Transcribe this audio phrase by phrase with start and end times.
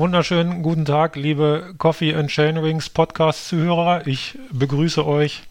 [0.00, 4.06] Wunderschönen guten Tag, liebe Coffee and Chainrings Podcast-Zuhörer.
[4.06, 5.42] Ich begrüße euch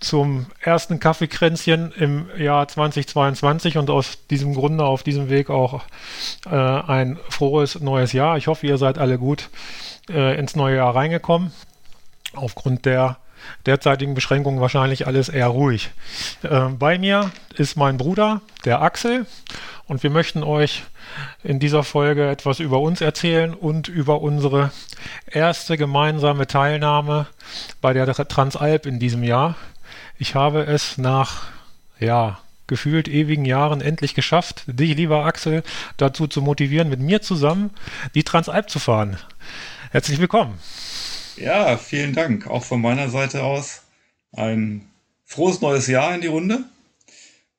[0.00, 5.82] zum ersten Kaffeekränzchen im Jahr 2022 und aus diesem Grunde auf diesem Weg auch
[6.46, 8.38] äh, ein frohes neues Jahr.
[8.38, 9.50] Ich hoffe, ihr seid alle gut
[10.08, 11.52] äh, ins neue Jahr reingekommen.
[12.32, 13.18] Aufgrund der
[13.66, 15.90] derzeitigen Beschränkungen wahrscheinlich alles eher ruhig.
[16.42, 19.26] Äh, bei mir ist mein Bruder, der Axel,
[19.86, 20.84] und wir möchten euch
[21.42, 24.72] in dieser Folge etwas über uns erzählen und über unsere
[25.26, 27.26] erste gemeinsame Teilnahme
[27.80, 29.56] bei der Transalp in diesem Jahr.
[30.18, 31.44] Ich habe es nach,
[31.98, 35.62] ja, gefühlt ewigen Jahren endlich geschafft, dich, lieber Axel,
[35.96, 37.70] dazu zu motivieren, mit mir zusammen
[38.14, 39.18] die Transalp zu fahren.
[39.90, 40.58] Herzlich willkommen.
[41.36, 42.46] Ja, vielen Dank.
[42.46, 43.82] Auch von meiner Seite aus
[44.32, 44.88] ein
[45.24, 46.64] frohes neues Jahr in die Runde.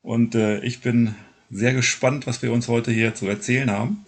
[0.01, 1.15] Und äh, ich bin
[1.55, 4.05] sehr gespannt, was wir uns heute hier zu erzählen haben.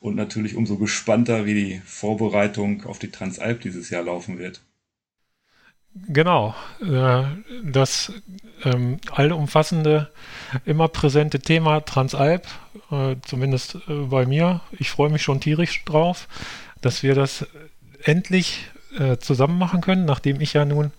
[0.00, 4.60] Und natürlich umso gespannter, wie die Vorbereitung auf die Transalp dieses Jahr laufen wird.
[6.06, 7.24] Genau, äh,
[7.64, 8.12] das
[8.64, 10.10] ähm, allumfassende,
[10.64, 12.46] immer präsente Thema Transalp,
[12.90, 14.60] äh, zumindest äh, bei mir.
[14.78, 16.28] Ich freue mich schon tierisch drauf,
[16.80, 17.46] dass wir das
[18.04, 18.70] endlich
[19.20, 20.92] zusammen machen können, nachdem ich ja nun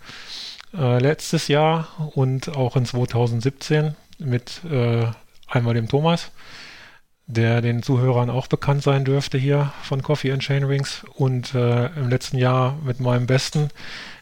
[0.72, 4.61] letztes Jahr und auch in 2017 mit
[5.50, 6.31] einmal dem Thomas,
[7.28, 11.03] der den Zuhörern auch bekannt sein dürfte hier von Coffee and Chain Rings.
[11.16, 13.69] Und äh, im letzten Jahr mit meinem Besten,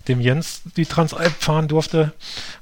[0.07, 2.13] dem Jens, die Transalp fahren durfte,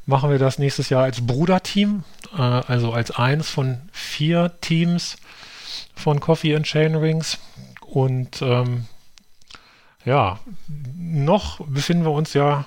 [0.06, 2.04] machen wir das nächstes Jahr als Bruderteam,
[2.38, 5.18] äh, also als eins von vier Teams
[5.96, 7.40] von Coffee and Chain Rings.
[7.82, 8.86] Und ähm,
[10.06, 10.40] ja,
[10.96, 12.66] noch befinden wir uns ja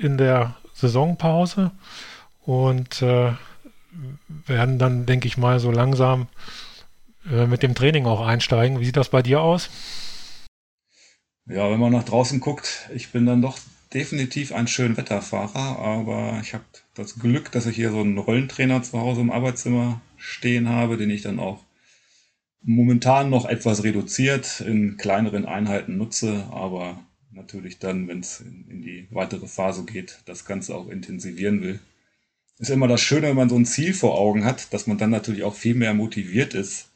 [0.00, 1.70] in der Saisonpause.
[2.44, 3.32] Und äh,
[4.46, 6.28] werden dann, denke ich mal, so langsam
[7.30, 8.80] äh, mit dem Training auch einsteigen.
[8.80, 9.70] Wie sieht das bei dir aus?
[11.46, 13.58] Ja, wenn man nach draußen guckt, ich bin dann doch
[13.92, 16.64] definitiv ein Schönwetterfahrer, aber ich habe
[16.94, 21.10] das Glück, dass ich hier so einen Rollentrainer zu Hause im Arbeitszimmer stehen habe, den
[21.10, 21.62] ich dann auch
[22.62, 26.98] momentan noch etwas reduziert in kleineren Einheiten nutze, aber
[27.32, 31.80] natürlich dann, wenn es in, in die weitere Phase geht, das Ganze auch intensivieren will
[32.58, 35.10] ist immer das Schöne, wenn man so ein Ziel vor Augen hat, dass man dann
[35.10, 36.90] natürlich auch viel mehr motiviert ist,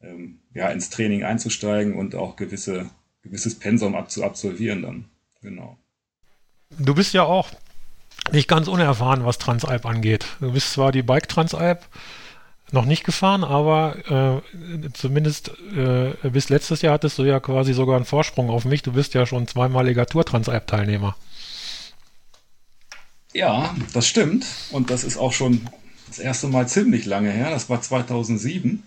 [0.00, 2.90] ähm, ja, ins Training einzusteigen und auch gewisse,
[3.22, 5.04] gewisses Pensum abzu absolvieren dann.
[5.40, 5.76] Genau.
[6.78, 7.50] Du bist ja auch
[8.30, 10.26] nicht ganz unerfahren, was Transalp angeht.
[10.40, 11.86] Du bist zwar die Bike Transalp
[12.70, 17.96] noch nicht gefahren, aber äh, zumindest äh, bis letztes Jahr hattest du ja quasi sogar
[17.96, 18.82] einen Vorsprung auf mich.
[18.82, 21.16] Du bist ja schon zweimaliger Tour Transalp Teilnehmer.
[23.32, 24.46] Ja, das stimmt.
[24.70, 25.68] Und das ist auch schon
[26.08, 27.50] das erste Mal ziemlich lange her.
[27.50, 28.82] Das war 2007.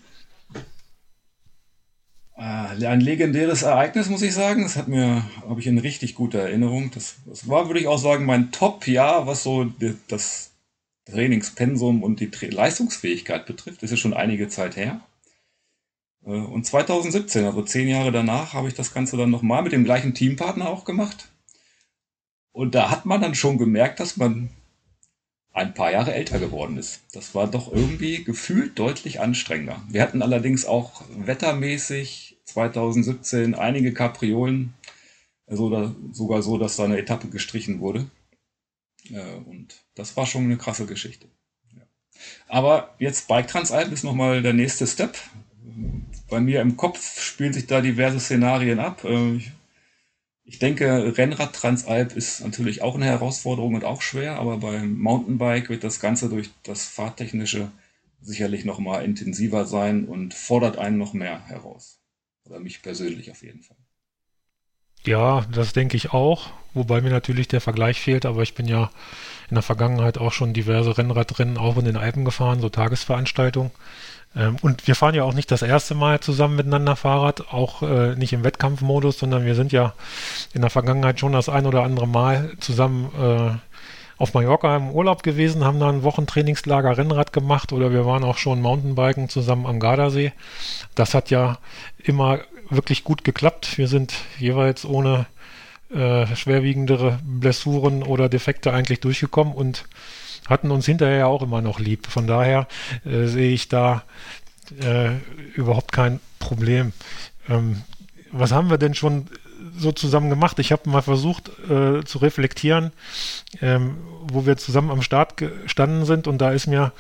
[2.37, 4.63] Äh, ein legendäres Ereignis, muss ich sagen.
[4.63, 6.91] Das hat mir, habe ich in richtig guter Erinnerung.
[6.93, 9.71] Das, das war, würde ich auch sagen, mein Top-Jahr, was so
[10.07, 10.51] das
[11.05, 13.83] Trainingspensum und die Tra Leistungsfähigkeit betrifft.
[13.83, 15.01] Das ist schon einige Zeit her.
[16.25, 19.85] Äh, und 2017, also zehn Jahre danach, habe ich das Ganze dann nochmal mit dem
[19.85, 21.29] gleichen Teampartner auch gemacht.
[22.55, 24.49] Und da hat man dann schon gemerkt, dass man
[25.51, 27.01] ein paar Jahre älter geworden ist.
[27.11, 29.83] Das war doch irgendwie gefühlt deutlich anstrengender.
[29.89, 34.73] Wir hatten allerdings auch wettermäßig 2017 einige Kapriolen,
[35.47, 38.09] also sogar so, dass da eine Etappe gestrichen wurde.
[39.11, 41.27] Äh, und das war schon eine krasse Geschichte.
[42.47, 45.17] Aber jetzt Bike Transalp ist nochmal der nächste Step.
[46.29, 49.03] Bei mir im Kopf spielen sich da diverse Szenarien ab.
[49.03, 49.51] Äh, ich
[50.45, 55.69] ich denke, Rennrad Transalp ist natürlich auch eine Herausforderung und auch schwer, aber beim Mountainbike
[55.69, 57.71] wird das Ganze durch das Fahrtechnische
[58.21, 61.99] sicherlich noch mal intensiver sein und fordert einen noch mehr heraus.
[62.45, 63.77] Oder mich persönlich auf jeden Fall.
[65.03, 68.91] Ja, das denke ich auch, wobei mir natürlich der Vergleich fehlt, aber ich bin ja
[69.49, 73.71] in der Vergangenheit auch schon diverse Rennradrennen auch in den Alpen gefahren, so Tagesveranstaltungen.
[74.35, 78.15] Ähm, und wir fahren ja auch nicht das erste Mal zusammen miteinander Fahrrad, auch äh,
[78.15, 79.93] nicht im Wettkampfmodus, sondern wir sind ja
[80.53, 83.57] in der Vergangenheit schon das ein oder andere Mal zusammen äh,
[84.17, 88.37] auf Mallorca im Urlaub gewesen, haben da ein Wochentrainingslager Rennrad gemacht oder wir waren auch
[88.37, 90.31] schon Mountainbiken zusammen am Gardasee.
[90.95, 91.57] Das hat ja
[92.01, 92.39] immer
[92.69, 93.77] wirklich gut geklappt.
[93.77, 95.25] Wir sind jeweils ohne
[95.93, 99.85] äh, schwerwiegendere Blessuren oder Defekte eigentlich durchgekommen und
[100.47, 102.07] hatten uns hinterher auch immer noch lieb.
[102.07, 102.67] Von daher
[103.05, 104.03] äh, sehe ich da
[104.81, 105.11] äh,
[105.55, 106.93] überhaupt kein Problem.
[107.49, 107.81] Ähm,
[108.31, 109.27] was haben wir denn schon
[109.77, 110.59] so zusammen gemacht?
[110.59, 112.91] Ich habe mal versucht äh, zu reflektieren,
[113.61, 116.91] ähm, wo wir zusammen am Start gestanden sind und da ist mir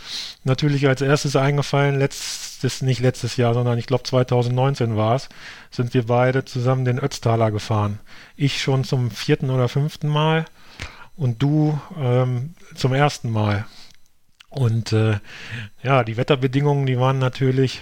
[0.43, 5.29] natürlich als erstes eingefallen, letztes, nicht letztes Jahr, sondern ich glaube 2019 war es,
[5.71, 7.99] sind wir beide zusammen den Ötztaler gefahren.
[8.35, 10.45] Ich schon zum vierten oder fünften Mal
[11.17, 13.65] und du ähm, zum ersten Mal.
[14.49, 15.19] Und äh,
[15.83, 17.81] ja, die Wetterbedingungen, die waren natürlich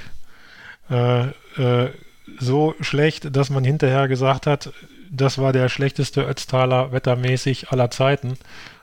[0.90, 1.28] äh,
[1.58, 1.92] äh,
[2.40, 4.74] so schlecht, dass man hinterher gesagt hat,
[5.12, 8.38] das war der schlechteste Ötztaler wettermäßig aller Zeiten.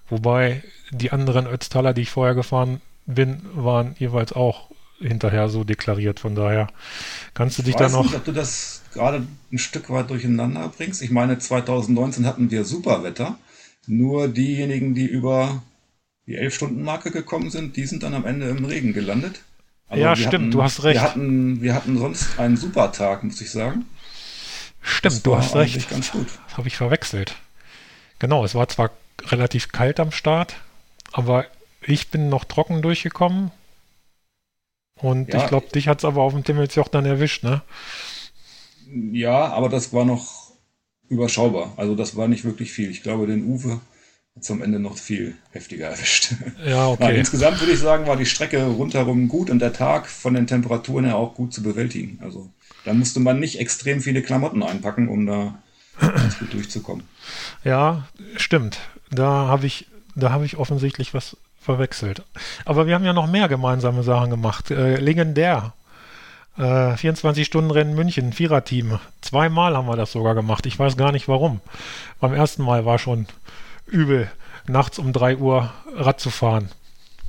[0.08, 6.20] Wobei die anderen Ötztaler, die ich vorher gefahren bin, waren jeweils auch hinterher so deklariert.
[6.20, 6.68] Von daher
[7.34, 8.04] kannst du dich da noch.
[8.04, 11.02] Nicht, ob du das gerade ein Stück weit durcheinander bringst.
[11.02, 13.38] Ich meine, 2019 hatten wir super Wetter.
[13.86, 15.62] Nur diejenigen, die über
[16.26, 19.40] die 11-Stunden-Marke gekommen sind, die sind dann am Ende im Regen gelandet.
[19.88, 20.94] Aber ja, stimmt, hatten, du hast recht.
[20.94, 23.86] Wir hatten, wir hatten sonst einen super Tag, muss ich sagen.
[24.80, 25.90] Stimmt, du hast recht.
[25.90, 26.28] Ganz gut.
[26.46, 27.34] Das habe ich verwechselt.
[28.18, 28.90] Genau, es war zwar
[29.26, 30.56] relativ kalt am Start,
[31.12, 31.46] aber
[31.82, 33.50] ich bin noch trocken durchgekommen.
[34.94, 37.62] Und ja, ich glaube, dich hat es aber auf dem Timmelsjoch dann erwischt, ne?
[39.12, 40.49] Ja, aber das war noch
[41.10, 41.74] überschaubar.
[41.76, 42.90] Also das war nicht wirklich viel.
[42.90, 43.80] Ich glaube, den Uwe
[44.34, 46.32] hat es am Ende noch viel heftiger erwischt.
[46.64, 47.04] Ja, okay.
[47.04, 50.46] Nein, insgesamt würde ich sagen, war die Strecke rundherum gut und der Tag von den
[50.46, 52.18] Temperaturen her auch gut zu bewältigen.
[52.22, 52.50] Also
[52.84, 55.58] da musste man nicht extrem viele Klamotten einpacken, um da
[55.98, 57.04] ganz gut durchzukommen.
[57.64, 58.78] Ja, stimmt.
[59.10, 62.22] Da habe ich, da habe ich offensichtlich was verwechselt.
[62.64, 64.70] Aber wir haben ja noch mehr gemeinsame Sachen gemacht.
[64.70, 65.74] Äh, legendär.
[66.60, 68.98] Äh, 24-Stunden-Rennen München, Viererteam.
[69.22, 70.66] Zweimal haben wir das sogar gemacht.
[70.66, 71.60] Ich weiß gar nicht warum.
[72.20, 73.26] Beim ersten Mal war schon
[73.86, 74.30] übel,
[74.66, 76.68] nachts um 3 Uhr Rad zu fahren.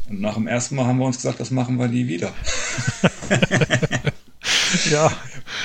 [0.09, 2.33] Und nach dem ersten Mal haben wir uns gesagt, das machen wir nie wieder.
[4.91, 5.09] ja.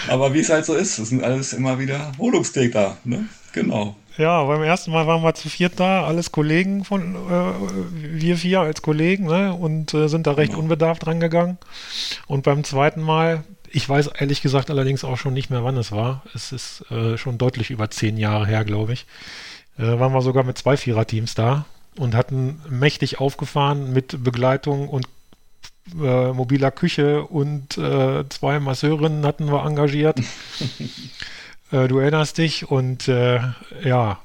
[0.07, 3.25] Aber wie es halt so ist, das sind alles immer wieder Wohnungstäter, ne?
[3.53, 3.97] Genau.
[4.17, 8.61] Ja, beim ersten Mal waren wir zu viert da, alles Kollegen von, äh, wir vier
[8.61, 9.53] als Kollegen, ne?
[9.53, 10.63] Und äh, sind da recht genau.
[10.63, 11.59] unbedarft rangegangen.
[12.27, 13.45] Und beim zweiten Mal,
[13.77, 16.23] ich weiß ehrlich gesagt allerdings auch schon nicht mehr, wann es war.
[16.35, 19.07] Es ist äh, schon deutlich über zehn Jahre her, glaube ich
[19.79, 21.67] äh, waren wir sogar mit zwei Viererteams da
[21.99, 25.07] und hatten mächtig aufgefahren mit Begleitung und
[26.01, 30.19] äh, mobiler Küche und äh, zwei Masseurinnen hatten wir engagiert.
[31.71, 33.41] äh, du erinnerst dich und äh,
[33.83, 34.19] ja,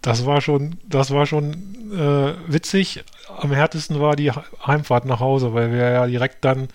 [0.00, 1.52] das war schon, das war schon
[1.92, 3.02] äh, witzig.
[3.38, 6.68] Am härtesten war die Heimfahrt nach Hause, weil wir ja direkt dann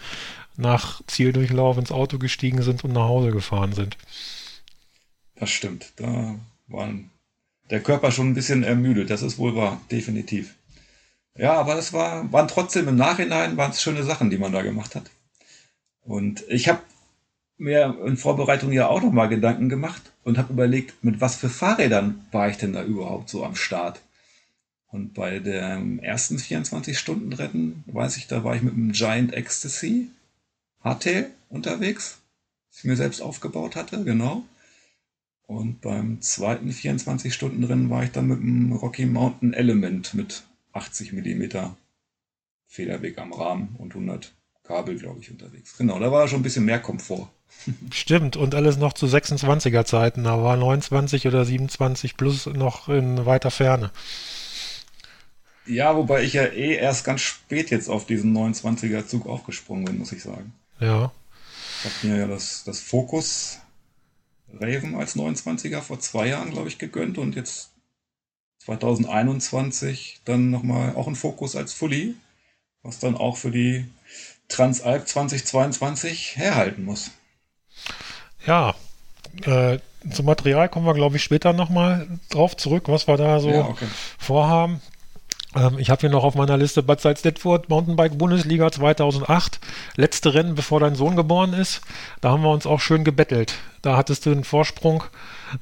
[0.57, 3.97] nach Zieldurchlauf ins Auto gestiegen sind und nach Hause gefahren sind.
[5.35, 5.93] Das stimmt.
[5.95, 6.35] Da
[6.67, 7.09] waren
[7.69, 9.09] der Körper schon ein bisschen ermüdet.
[9.09, 10.55] Das ist wohl wahr, definitiv.
[11.35, 14.61] Ja, aber es war, waren trotzdem im Nachhinein waren es schöne Sachen, die man da
[14.61, 15.09] gemacht hat.
[16.03, 16.81] Und ich habe
[17.57, 22.25] mir in Vorbereitung ja auch nochmal Gedanken gemacht und habe überlegt, mit was für Fahrrädern
[22.31, 24.01] war ich denn da überhaupt so am Start.
[24.87, 30.09] Und bei dem ersten 24-Stunden-Rennen, weiß ich, da war ich mit einem Giant Ecstasy
[30.83, 32.19] Hardtail unterwegs,
[32.69, 34.43] das ich mir selbst aufgebaut hatte, genau.
[35.43, 41.73] Und beim zweiten 24-Stunden-Rennen war ich dann mit dem Rocky Mountain Element mit 80 mm
[42.67, 44.33] Federweg am Rahmen und 100
[44.63, 45.77] Kabel, glaube ich, unterwegs.
[45.77, 47.29] Genau, da war schon ein bisschen mehr Komfort.
[47.91, 50.23] Stimmt, und alles noch zu 26er Zeiten.
[50.23, 53.91] Da war 29 oder 27 plus noch in weiter Ferne.
[55.65, 59.97] Ja, wobei ich ja eh erst ganz spät jetzt auf diesen 29er Zug aufgesprungen bin,
[59.97, 60.53] muss ich sagen.
[60.81, 61.11] Ja.
[61.83, 63.59] Ich habe mir ja das, das Fokus
[64.59, 67.71] Raven als 29er vor zwei Jahren, glaube ich, gegönnt und jetzt
[68.65, 72.15] 2021 dann nochmal auch ein Fokus als Fully,
[72.83, 73.85] was dann auch für die
[74.49, 77.11] Transalp 2022 herhalten muss.
[78.45, 78.75] Ja,
[79.43, 79.79] äh,
[80.11, 83.67] zum Material kommen wir, glaube ich, später nochmal drauf zurück, was wir da so ja,
[83.67, 83.87] okay.
[84.17, 84.81] vorhaben.
[85.55, 89.59] Ähm, ich habe hier noch auf meiner Liste Bad Salzdetfurt Mountainbike Bundesliga 2008.
[89.95, 91.81] Letzte Rennen, bevor dein Sohn geboren ist.
[92.21, 93.55] Da haben wir uns auch schön gebettelt.
[93.81, 95.03] Da hattest du einen Vorsprung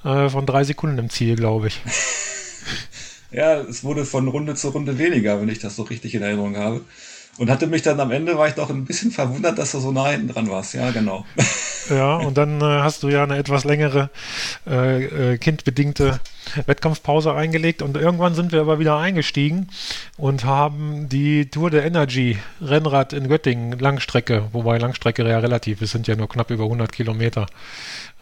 [0.03, 1.81] äh, von drei Sekunden im Ziel, glaube ich.
[3.31, 6.57] ja, es wurde von Runde zu Runde weniger, wenn ich das so richtig in Erinnerung
[6.57, 6.81] habe.
[7.39, 9.93] Und hatte mich dann am Ende, war ich doch ein bisschen verwundert, dass du so
[9.93, 10.73] nah hinten dran warst.
[10.73, 11.25] Ja, genau.
[11.89, 14.11] Ja, und dann äh, hast du ja eine etwas längere
[14.67, 16.19] äh, äh, kindbedingte
[16.67, 19.69] Wettkampfpause eingelegt und irgendwann sind wir aber wieder eingestiegen
[20.15, 25.91] und haben die Tour de Energy Rennrad in Göttingen, Langstrecke, wobei Langstrecke ja relativ ist,
[25.91, 27.47] sind ja nur knapp über 100 Kilometer.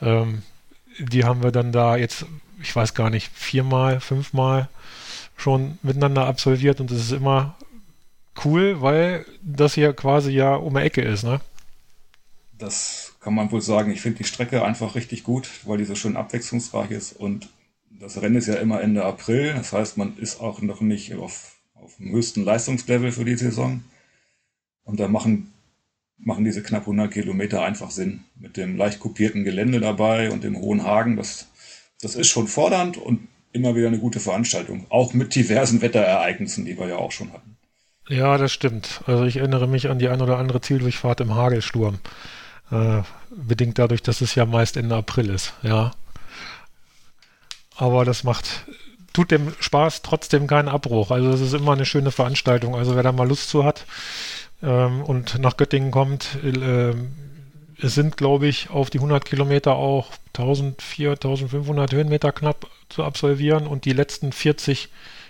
[0.01, 0.43] Ähm,
[0.99, 2.25] die haben wir dann da jetzt,
[2.61, 4.69] ich weiß gar nicht, viermal, fünfmal
[5.35, 7.55] schon miteinander absolviert und es ist immer
[8.45, 11.41] cool, weil das hier quasi ja um die Ecke ist, ne?
[12.57, 13.91] Das kann man wohl sagen.
[13.91, 17.49] Ich finde die Strecke einfach richtig gut, weil die so schön abwechslungsreich ist und
[17.99, 19.53] das Rennen ist ja immer Ende April.
[19.53, 23.83] Das heißt, man ist auch noch nicht auf, auf dem höchsten Leistungslevel für die Saison.
[24.83, 25.51] Und da machen
[26.17, 28.23] machen diese knapp 100 Kilometer einfach Sinn.
[28.39, 31.47] Mit dem leicht kopierten Gelände dabei und dem hohen Hagen, das,
[32.01, 34.85] das ist schon fordernd und immer wieder eine gute Veranstaltung.
[34.89, 37.56] Auch mit diversen Wetterereignissen, die wir ja auch schon hatten.
[38.09, 39.01] Ja, das stimmt.
[39.05, 41.99] Also ich erinnere mich an die ein oder andere Zieldurchfahrt im Hagelsturm.
[42.71, 45.91] Äh, bedingt dadurch, dass es ja meist Ende April ist, ja.
[47.75, 48.65] Aber das macht,
[49.13, 51.11] tut dem Spaß trotzdem keinen Abbruch.
[51.11, 52.75] Also es ist immer eine schöne Veranstaltung.
[52.75, 53.85] Also wer da mal Lust zu hat
[54.63, 56.93] ähm, und nach Göttingen kommt, äh,
[57.79, 63.67] es sind, glaube ich, auf die 100 Kilometer auch 1400, 1500 Höhenmeter knapp zu absolvieren
[63.67, 64.89] und die letzten 40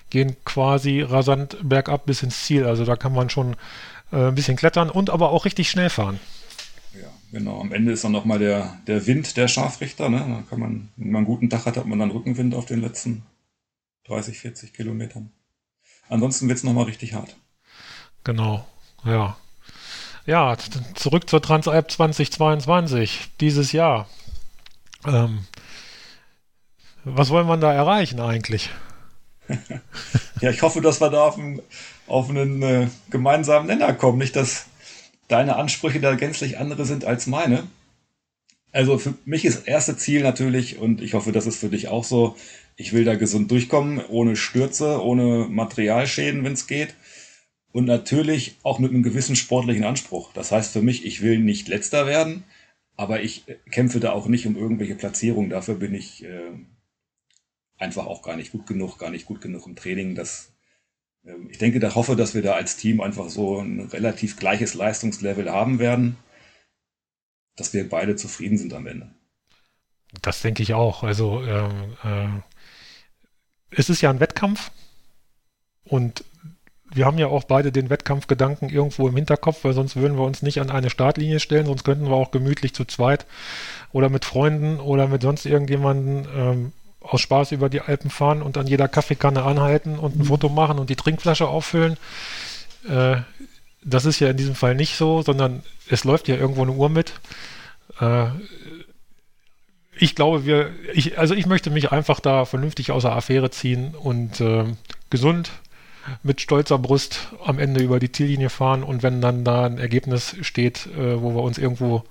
[0.10, 2.66] gehen quasi rasant bergab bis ins Ziel.
[2.66, 3.56] Also da kann man schon
[4.12, 6.20] äh, ein bisschen klettern und aber auch richtig schnell fahren.
[6.94, 7.60] Ja, genau.
[7.60, 10.10] Am Ende ist dann nochmal der, der Wind der Scharfrichter.
[10.10, 10.20] Ne?
[10.20, 12.82] Da kann man, wenn man einen guten Tag hat, hat man dann Rückenwind auf den
[12.82, 13.24] letzten
[14.06, 15.32] 30, 40 Kilometern.
[16.10, 17.36] Ansonsten wird es nochmal richtig hart.
[18.24, 18.66] Genau,
[19.04, 19.38] ja.
[20.26, 20.58] Ja,
[20.96, 24.10] zurück zur Transalp 2022, dieses Jahr.
[25.06, 25.46] Ähm,
[27.06, 28.70] was wollen wir da erreichen eigentlich?
[30.42, 31.62] ja, ich hoffe, dass wir da auf einen,
[32.08, 34.18] auf einen äh, gemeinsamen Nenner kommen.
[34.18, 34.66] Nicht, dass
[35.28, 37.68] deine Ansprüche da gänzlich andere sind als meine.
[38.72, 41.88] Also für mich ist das erste Ziel natürlich, und ich hoffe, das ist für dich
[41.88, 42.36] auch so,
[42.76, 46.94] ich will da gesund durchkommen, ohne Stürze, ohne Materialschäden, wenn es geht.
[47.72, 50.32] Und natürlich auch mit einem gewissen sportlichen Anspruch.
[50.34, 52.44] Das heißt für mich, ich will nicht letzter werden,
[52.96, 55.50] aber ich kämpfe da auch nicht um irgendwelche Platzierungen.
[55.50, 56.52] Dafür bin ich äh,
[57.78, 60.16] einfach auch gar nicht gut genug, gar nicht gut genug im Training.
[60.16, 60.54] Das,
[61.24, 64.74] äh, ich denke, da hoffe, dass wir da als Team einfach so ein relativ gleiches
[64.74, 66.18] Leistungslevel haben werden,
[67.56, 69.12] dass wir beide zufrieden sind am Ende.
[70.22, 71.04] Das denke ich auch.
[71.04, 72.42] Also ähm, äh,
[73.72, 74.72] es ist ja ein Wettkampf
[75.84, 76.24] und
[76.90, 80.42] wir haben ja auch beide den Wettkampfgedanken irgendwo im Hinterkopf, weil sonst würden wir uns
[80.42, 83.26] nicht an eine Startlinie stellen, sonst könnten wir auch gemütlich zu zweit
[83.92, 86.72] oder mit Freunden oder mit sonst irgendjemanden ähm,
[87.08, 90.26] aus Spaß über die Alpen fahren und an jeder Kaffeekanne anhalten und ein mhm.
[90.26, 91.98] Foto machen und die Trinkflasche auffüllen.
[92.88, 93.18] Äh,
[93.84, 96.90] das ist ja in diesem Fall nicht so, sondern es läuft ja irgendwo eine Uhr
[96.90, 97.14] mit.
[98.00, 98.28] Äh,
[100.00, 103.96] ich glaube, wir, ich, also ich möchte mich einfach da vernünftig aus der Affäre ziehen
[103.96, 104.66] und äh,
[105.10, 105.52] gesund
[106.24, 110.36] mit stolzer Brust am Ende über die Ziellinie fahren und wenn dann da ein Ergebnis
[110.42, 112.04] steht, äh, wo wir uns irgendwo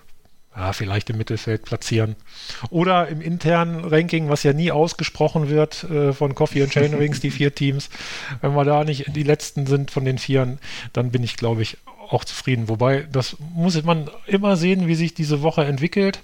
[0.56, 2.16] ja, vielleicht im Mittelfeld platzieren.
[2.70, 7.30] Oder im internen Ranking, was ja nie ausgesprochen wird äh, von Coffee und Chainrings, die
[7.30, 7.90] vier Teams.
[8.40, 10.58] Wenn wir da nicht die letzten sind von den Vieren,
[10.92, 11.76] dann bin ich, glaube ich,
[12.08, 12.68] auch zufrieden.
[12.68, 16.20] Wobei, das muss man immer sehen, wie sich diese Woche entwickelt.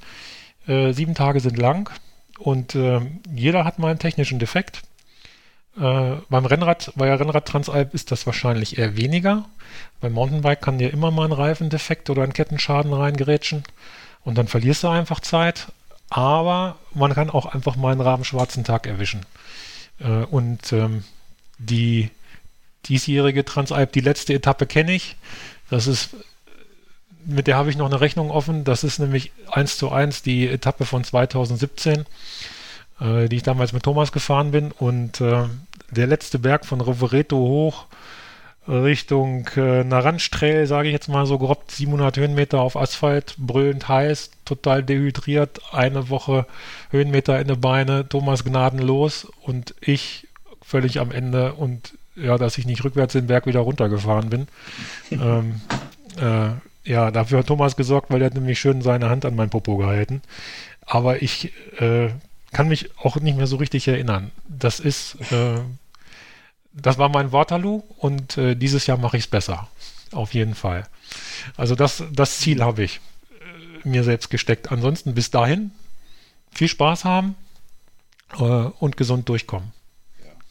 [0.66, 1.90] Äh, sieben Tage sind lang
[2.38, 3.00] und äh,
[3.34, 4.82] jeder hat mal einen technischen Defekt.
[5.76, 9.44] Äh, beim Rennrad, bei der Rennrad Transalp ist das wahrscheinlich eher weniger.
[10.00, 13.64] Beim Mountainbike kann dir immer mal ein Reifendefekt oder ein Kettenschaden reingerätschen
[14.24, 15.68] und dann verlierst du einfach Zeit.
[16.10, 19.24] Aber man kann auch einfach mal einen rabenschwarzen Tag erwischen.
[19.98, 21.04] Äh, und ähm,
[21.58, 22.10] die
[22.86, 25.16] diesjährige Transalp, die letzte Etappe kenne ich.
[25.70, 26.10] Das ist,
[27.24, 28.64] mit der habe ich noch eine Rechnung offen.
[28.64, 32.04] Das ist nämlich eins zu eins die Etappe von 2017
[33.02, 34.72] äh, die ich damals mit Thomas gefahren bin.
[34.72, 35.44] Und äh,
[35.90, 37.86] der letzte Berg von Rovereto hoch
[38.68, 44.30] Richtung äh, Naranjtrail, sage ich jetzt mal so grob 700 Höhenmeter auf Asphalt, brüllend heiß,
[44.44, 46.46] total dehydriert, eine Woche
[46.90, 50.28] Höhenmeter in die Beine, Thomas gnadenlos und ich
[50.64, 54.46] völlig am Ende und ja, dass ich nicht rückwärts den Berg wieder runtergefahren bin.
[55.10, 55.60] ähm,
[56.20, 56.50] äh,
[56.84, 59.76] ja, dafür hat Thomas gesorgt, weil er hat nämlich schön seine Hand an mein Popo
[59.76, 60.22] gehalten.
[60.84, 62.08] Aber ich äh,
[62.52, 64.30] kann mich auch nicht mehr so richtig erinnern.
[64.48, 65.60] Das ist, äh,
[66.74, 69.68] das war mein Waterloo und äh, dieses Jahr mache ich es besser.
[70.12, 70.86] Auf jeden Fall.
[71.56, 73.00] Also das, das Ziel habe ich
[73.84, 74.72] äh, mir selbst gesteckt.
[74.72, 75.70] Ansonsten bis dahin
[76.50, 77.34] viel Spaß haben
[78.38, 79.72] äh, und gesund durchkommen.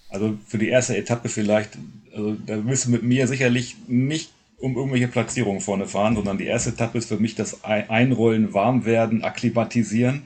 [0.10, 1.78] Also für die erste Etappe vielleicht,
[2.13, 6.46] also da wirst du mit mir sicherlich nicht um irgendwelche Platzierungen vorne fahren, sondern die
[6.46, 10.24] erste Etappe ist für mich das Einrollen, Warmwerden, Akklimatisieren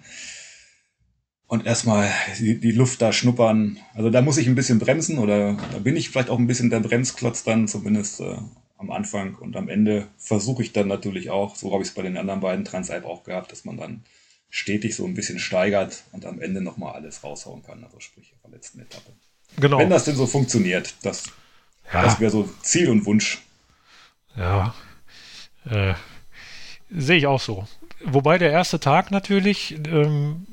[1.47, 3.79] und erstmal die, die, Luft da schnuppern.
[3.93, 6.69] Also da muss ich ein bisschen bremsen oder da bin ich vielleicht auch ein bisschen
[6.69, 8.37] der Bremsklotz dann, zumindest äh,
[8.77, 9.35] am Anfang.
[9.35, 12.39] Und am Ende versuche ich dann natürlich auch, so habe ich es bei den anderen
[12.39, 14.03] beiden Transalp auch gehabt, dass man dann
[14.49, 18.41] stetig so ein bisschen steigert und am Ende nochmal alles raushauen kann, also sprich auf
[18.43, 19.11] der letzten Etappe.
[19.57, 19.77] Genau.
[19.77, 21.25] Wenn das denn so funktioniert, das,
[21.93, 22.03] ja.
[22.03, 23.41] das wäre so Ziel und Wunsch.
[24.35, 24.73] Ja,
[25.69, 25.93] äh,
[26.89, 27.67] sehe ich auch so.
[28.03, 30.45] Wobei der erste Tag natürlich ähm,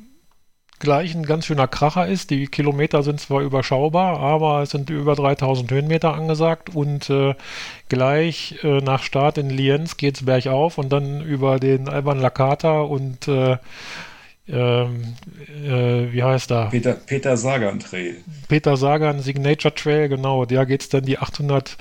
[0.83, 2.31] gleich ein ganz schöner Kracher ist.
[2.31, 7.35] Die Kilometer sind zwar überschaubar, aber es sind über 3000 Höhenmeter angesagt und äh,
[7.89, 12.81] gleich äh, nach Start in Lienz geht es bergauf und dann über den Alban Lakata
[12.81, 13.57] und äh,
[14.49, 15.15] ähm,
[15.65, 16.67] äh, wie heißt da?
[16.67, 18.17] Peter, Peter Sagan Trail.
[18.49, 20.45] Peter Sagan Signature Trail, genau.
[20.45, 21.77] Da geht es dann die 800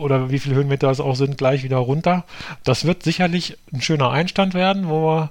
[0.00, 2.24] oder wie viele Höhenmeter es auch sind, gleich wieder runter.
[2.64, 5.30] Das wird sicherlich ein schöner Einstand werden, wo wir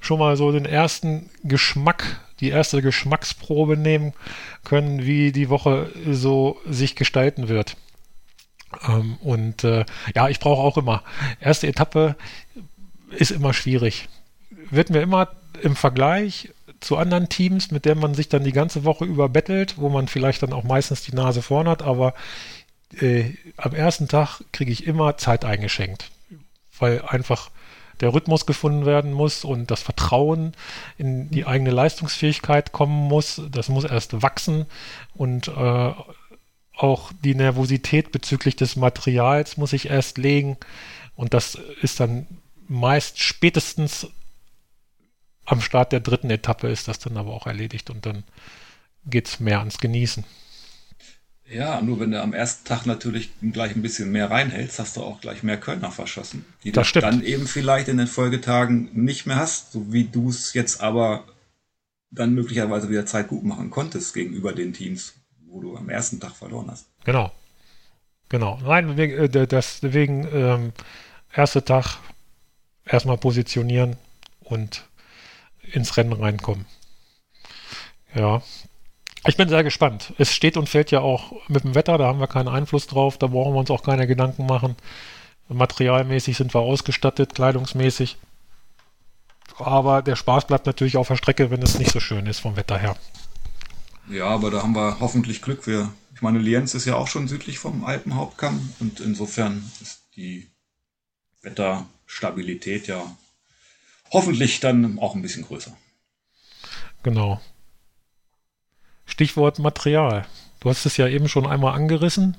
[0.00, 4.12] schon mal so den ersten Geschmack, die erste Geschmacksprobe nehmen
[4.64, 7.76] können, wie die Woche so sich gestalten wird.
[8.88, 9.84] Ähm, und äh,
[10.14, 11.02] ja, ich brauche auch immer.
[11.40, 12.16] Erste Etappe
[13.10, 14.08] ist immer schwierig.
[14.70, 15.28] Wird mir immer
[15.62, 16.50] im Vergleich
[16.80, 20.08] zu anderen Teams, mit denen man sich dann die ganze Woche über bettelt, wo man
[20.08, 22.14] vielleicht dann auch meistens die Nase vorn hat, aber
[22.98, 26.10] äh, am ersten Tag kriege ich immer Zeit eingeschenkt,
[26.78, 27.50] weil einfach
[28.00, 30.54] der Rhythmus gefunden werden muss und das Vertrauen
[30.96, 33.42] in die eigene Leistungsfähigkeit kommen muss.
[33.50, 34.66] Das muss erst wachsen
[35.14, 35.92] und äh,
[36.76, 40.56] auch die Nervosität bezüglich des Materials muss ich erst legen
[41.14, 42.26] und das ist dann
[42.68, 44.08] meist spätestens
[45.44, 48.24] am Start der dritten Etappe ist das dann aber auch erledigt und dann
[49.04, 50.24] geht es mehr ans Genießen.
[51.50, 55.02] Ja, nur wenn du am ersten Tag natürlich gleich ein bisschen mehr reinhältst, hast du
[55.02, 56.44] auch gleich mehr Kölner verschossen.
[56.62, 57.04] Die das du stimmt.
[57.04, 61.24] dann eben vielleicht in den Folgetagen nicht mehr hast, so wie du es jetzt aber
[62.12, 65.14] dann möglicherweise wieder Zeit gut machen konntest gegenüber den Teams,
[65.46, 66.86] wo du am ersten Tag verloren hast.
[67.04, 67.32] Genau.
[68.28, 68.58] Genau.
[68.62, 70.72] Nein, äh, deswegen ähm,
[71.34, 71.98] erster Tag
[72.84, 73.96] erstmal positionieren
[74.40, 74.84] und
[75.72, 76.66] ins Rennen reinkommen.
[78.14, 78.42] Ja,
[79.26, 80.14] ich bin sehr gespannt.
[80.18, 83.18] Es steht und fällt ja auch mit dem Wetter, da haben wir keinen Einfluss drauf,
[83.18, 84.76] da brauchen wir uns auch keine Gedanken machen.
[85.48, 88.16] Materialmäßig sind wir ausgestattet, kleidungsmäßig.
[89.58, 92.56] Aber der Spaß bleibt natürlich auf der Strecke, wenn es nicht so schön ist vom
[92.56, 92.96] Wetter her.
[94.08, 95.66] Ja, aber da haben wir hoffentlich Glück.
[95.66, 100.50] Wir, ich meine, Lienz ist ja auch schon südlich vom Alpenhauptkamm und insofern ist die
[101.42, 103.02] Wetterstabilität ja
[104.12, 105.76] hoffentlich dann auch ein bisschen größer.
[107.02, 107.40] Genau.
[109.10, 110.24] Stichwort Material.
[110.60, 112.36] Du hast es ja eben schon einmal angerissen.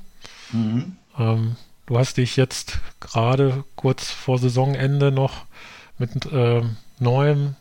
[0.52, 0.96] Mhm.
[1.18, 1.56] Ähm,
[1.86, 5.46] du hast dich jetzt gerade kurz vor Saisonende noch
[5.98, 7.56] mit ähm, neuem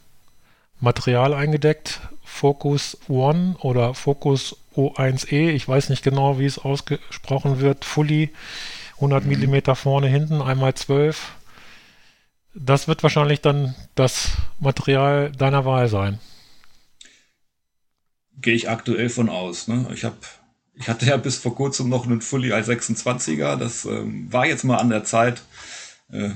[0.79, 2.01] Material eingedeckt.
[2.23, 7.85] Focus One oder Focus O1E, ich weiß nicht genau, wie es ausgesprochen wird.
[7.85, 8.31] Fully
[8.97, 9.51] 100 mhm.
[9.51, 11.33] mm vorne, hinten, einmal 12.
[12.55, 16.21] Das wird wahrscheinlich dann das Material deiner Wahl sein
[18.41, 19.69] gehe ich aktuell von aus.
[19.69, 19.89] Ne?
[19.93, 20.17] Ich habe
[20.75, 23.57] ich hatte ja bis vor kurzem noch einen Fully als 26er.
[23.57, 25.43] Das ähm, war jetzt mal an der Zeit,
[26.11, 26.31] äh,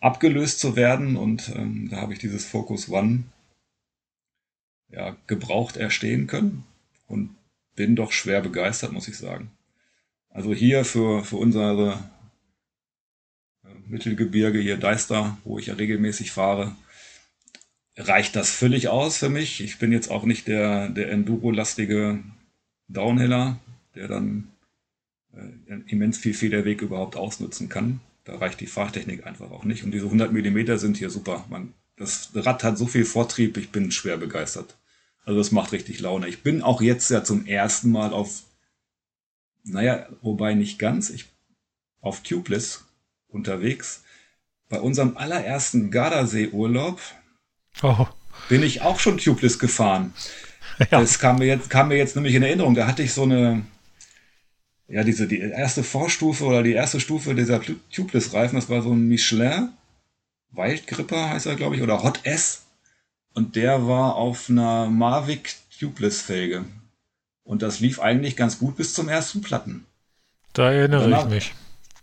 [0.00, 1.16] abgelöst zu werden.
[1.16, 3.24] Und ähm, da habe ich dieses Focus One
[4.90, 6.64] ja, gebraucht erstehen können
[7.06, 7.36] und
[7.74, 9.50] bin doch schwer begeistert, muss ich sagen.
[10.30, 11.98] Also hier für, für unsere
[13.62, 16.76] äh, Mittelgebirge, hier Deister, wo ich ja regelmäßig fahre,
[17.96, 19.60] reicht das völlig aus für mich.
[19.62, 22.20] Ich bin jetzt auch nicht der, der Enduro-lastige
[22.88, 23.58] Downhiller,
[23.94, 24.48] der dann
[25.32, 28.00] äh, immens viel Federweg überhaupt ausnutzen kann.
[28.24, 29.84] Da reicht die Fahrtechnik einfach auch nicht.
[29.84, 31.44] Und diese 100 Millimeter sind hier super.
[31.48, 34.76] Man, das Rad hat so viel Vortrieb, ich bin schwer begeistert.
[35.24, 36.28] Also das macht richtig Laune.
[36.28, 38.42] Ich bin auch jetzt ja zum ersten Mal auf,
[39.62, 41.26] naja, wobei nicht ganz, ich
[42.00, 42.84] auf Tubeless
[43.28, 44.02] unterwegs.
[44.68, 47.00] Bei unserem allerersten Gardasee-Urlaub
[47.82, 48.06] Oh.
[48.48, 50.12] Bin ich auch schon tubeless gefahren.
[50.90, 50.98] Ja.
[50.98, 52.74] Das kam mir, jetzt, kam mir jetzt nämlich in Erinnerung.
[52.74, 53.64] Da hatte ich so eine,
[54.88, 57.60] ja, diese, die erste Vorstufe oder die erste Stufe dieser
[57.92, 59.68] Tubeless-Reifen, das war so ein Michelin
[60.56, 62.62] Wildgripper heißt er, glaube ich, oder Hot S.
[63.34, 66.64] Und der war auf einer Mavic Tubeless-Felge.
[67.42, 69.86] Und das lief eigentlich ganz gut bis zum ersten Platten.
[70.52, 71.54] Da erinnere ich mich.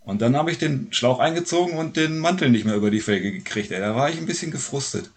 [0.04, 3.32] Und dann habe ich den Schlauch eingezogen und den Mantel nicht mehr über die Felge
[3.32, 3.70] gekriegt.
[3.70, 5.10] Ey, da war ich ein bisschen gefrustet.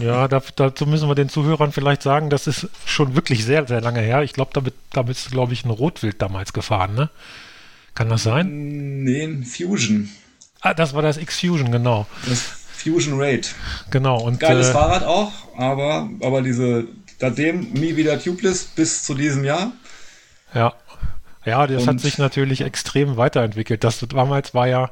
[0.00, 4.00] Ja, dazu müssen wir den Zuhörern vielleicht sagen, das ist schon wirklich sehr, sehr lange
[4.00, 4.22] her.
[4.22, 7.10] Ich glaube, damit, damit ist, glaube ich, ein Rotwild damals gefahren, ne?
[7.94, 9.04] Kann das sein?
[9.04, 10.10] Nee, ein Fusion.
[10.60, 12.06] Ah, das war das X-Fusion, genau.
[12.28, 13.54] Das Fusion Raid.
[13.90, 14.20] Genau.
[14.20, 16.86] Und, Geiles äh, Fahrrad auch, aber, aber diese,
[17.18, 19.72] seitdem nie wieder tubeless bis zu diesem Jahr.
[20.54, 20.74] Ja.
[21.44, 23.84] Ja, das und hat sich natürlich extrem weiterentwickelt.
[23.84, 24.90] Das damals war ja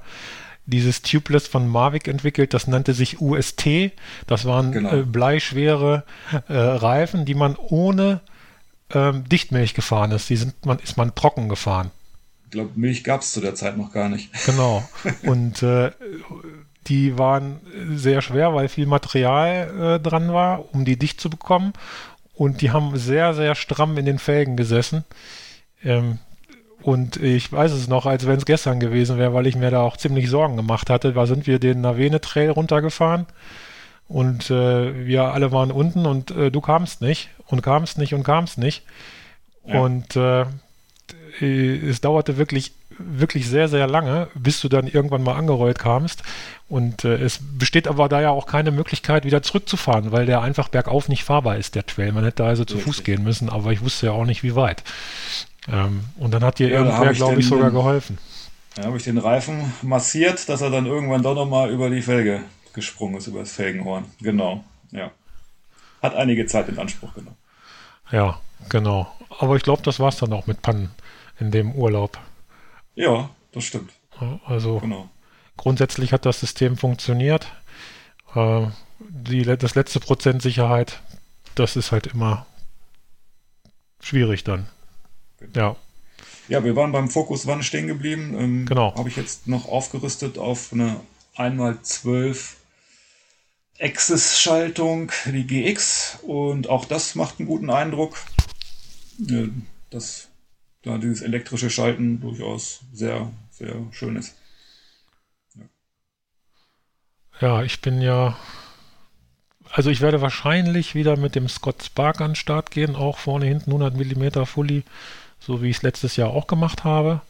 [0.67, 3.93] dieses Tubeless von Mavic entwickelt, das nannte sich UST.
[4.27, 4.93] Das waren genau.
[4.93, 6.05] äh, bleischwere
[6.49, 8.21] äh, Reifen, die man ohne
[8.91, 10.31] ähm, Dichtmilch gefahren ist.
[10.31, 11.91] Die sind man, ist man trocken gefahren.
[12.47, 14.31] Ich glaube, Milch gab es zu der Zeit noch gar nicht.
[14.47, 14.89] Genau.
[15.23, 15.91] Und äh,
[16.87, 17.61] die waren
[17.95, 21.73] sehr schwer, weil viel Material äh, dran war, um die dicht zu bekommen.
[22.35, 25.05] Und die haben sehr, sehr stramm in den Felgen gesessen.
[25.83, 26.19] Ähm,
[26.85, 29.81] und ich weiß es noch, als wenn es gestern gewesen wäre, weil ich mir da
[29.81, 31.15] auch ziemlich Sorgen gemacht hatte.
[31.15, 33.25] Da sind wir den Navene Trail runtergefahren
[34.07, 38.23] und äh, wir alle waren unten und äh, du kamst nicht und kamst nicht und
[38.23, 38.83] kamst nicht.
[39.67, 39.81] Ja.
[39.81, 40.45] Und äh,
[41.41, 46.23] es dauerte wirklich, wirklich sehr, sehr lange, bis du dann irgendwann mal angerollt kamst.
[46.69, 50.69] Und äh, es besteht aber da ja auch keine Möglichkeit, wieder zurückzufahren, weil der einfach
[50.69, 52.13] bergauf nicht fahrbar ist, der Trail.
[52.13, 52.77] Man hätte also zu.
[52.77, 54.85] Fuß gehen müssen, aber ich wusste ja auch nicht, wie weit.
[55.69, 58.19] Ähm, und dann hat dir ja, irgendwer, glaube ich, sogar geholfen.
[58.75, 62.43] Da habe ich den Reifen massiert, dass er dann irgendwann doch nochmal über die Felge
[62.73, 64.05] gesprungen ist, über das Felgenhorn.
[64.21, 65.11] Genau, ja.
[66.03, 67.37] Hat einige Zeit in Anspruch genommen.
[68.11, 69.07] Ja, genau.
[69.39, 70.91] Aber ich glaube, das war es dann auch mit Pannen
[71.39, 72.19] in dem Urlaub.
[72.95, 73.93] Ja, das stimmt.
[74.45, 75.09] Also genau.
[75.57, 77.51] grundsätzlich hat das System funktioniert.
[78.35, 78.67] Äh,
[78.99, 81.01] die, das letzte Prozent Sicherheit,
[81.55, 82.47] das ist halt immer
[84.01, 84.69] schwierig dann.
[85.55, 85.77] Ja.
[86.49, 88.35] Ja, wir waren beim Fokus Wann stehen geblieben.
[88.39, 88.95] Ähm, genau.
[88.97, 91.01] Habe ich jetzt noch aufgerüstet auf eine
[91.37, 92.55] 1x12
[93.81, 96.19] Access-Schaltung, die GX.
[96.23, 98.19] Und auch das macht einen guten Eindruck.
[99.29, 99.49] Äh,
[99.91, 100.29] dass
[100.83, 104.35] da dieses elektrische Schalten durchaus sehr, sehr schön ist.
[105.55, 105.65] Ja,
[107.41, 108.37] ja ich bin ja
[109.75, 113.47] also ich werde wahrscheinlich wieder mit dem Scott Spark an den Start gehen, auch vorne
[113.47, 114.85] hinten 100 mm Fully
[115.47, 117.21] so wie ich es letztes Jahr auch gemacht habe.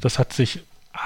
[0.00, 0.60] Das hat sich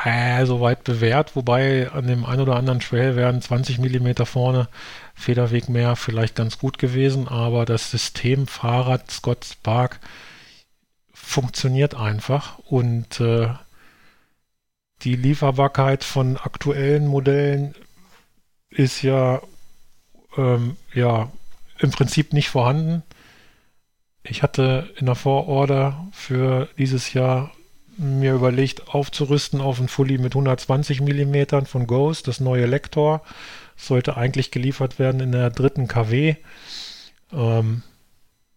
[0.05, 4.69] äh, soweit bewährt, wobei an dem ein oder anderen Trail wären 20 mm vorne
[5.15, 10.01] Federweg mehr vielleicht ganz gut gewesen, aber das System Fahrrad Scott Spark
[11.13, 13.49] funktioniert einfach und äh,
[15.03, 17.75] die Lieferbarkeit von aktuellen Modellen
[18.71, 19.43] ist ja,
[20.37, 21.31] ähm, ja
[21.79, 23.03] im Prinzip nicht vorhanden.
[24.27, 27.53] Ich hatte in der Vororder für dieses Jahr
[27.97, 33.23] mir überlegt, aufzurüsten auf ein Fully mit 120 mm von Ghost, das neue Lektor.
[33.77, 36.37] Sollte eigentlich geliefert werden in der dritten KW.
[37.33, 37.83] Ähm,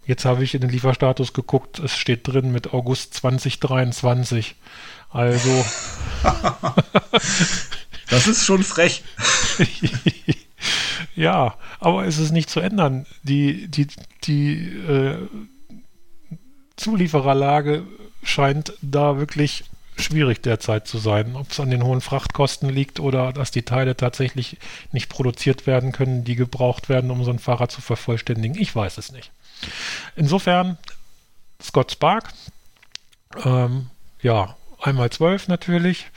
[0.06, 4.56] jetzt habe ich in den Lieferstatus geguckt, es steht drin mit August 2023.
[5.10, 5.65] Also.
[8.10, 9.03] das ist schon frech.
[11.15, 13.06] ja, aber es ist nicht zu ändern.
[13.23, 13.88] Die, die,
[14.23, 15.27] die äh,
[16.77, 17.83] Zuliefererlage
[18.23, 19.65] scheint da wirklich
[19.97, 21.35] schwierig derzeit zu sein.
[21.35, 24.57] Ob es an den hohen Frachtkosten liegt oder dass die Teile tatsächlich
[24.91, 28.97] nicht produziert werden können, die gebraucht werden, um so ein Fahrrad zu vervollständigen, ich weiß
[28.97, 29.31] es nicht.
[30.15, 30.77] Insofern
[31.61, 32.31] Scott Spark,
[33.43, 33.89] ähm,
[34.21, 36.07] ja, einmal 12 natürlich,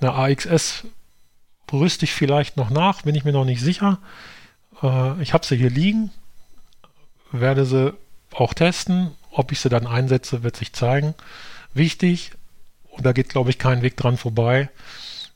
[0.00, 0.84] eine AXS
[1.72, 3.98] rüste ich vielleicht noch nach, bin ich mir noch nicht sicher.
[4.82, 6.10] Äh, ich habe sie hier liegen,
[7.32, 7.94] werde sie
[8.32, 11.14] auch testen ob ich sie dann einsetze, wird sich zeigen.
[11.74, 12.32] Wichtig,
[12.90, 14.68] und da geht, glaube ich, kein Weg dran vorbei,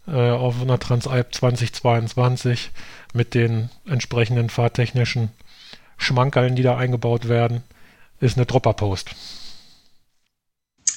[0.06, 2.70] äh, auf einer Transalp 2022
[3.12, 5.30] mit den entsprechenden fahrtechnischen
[5.96, 7.62] Schmankerln, die da eingebaut werden,
[8.20, 9.14] ist eine Dropper-Post.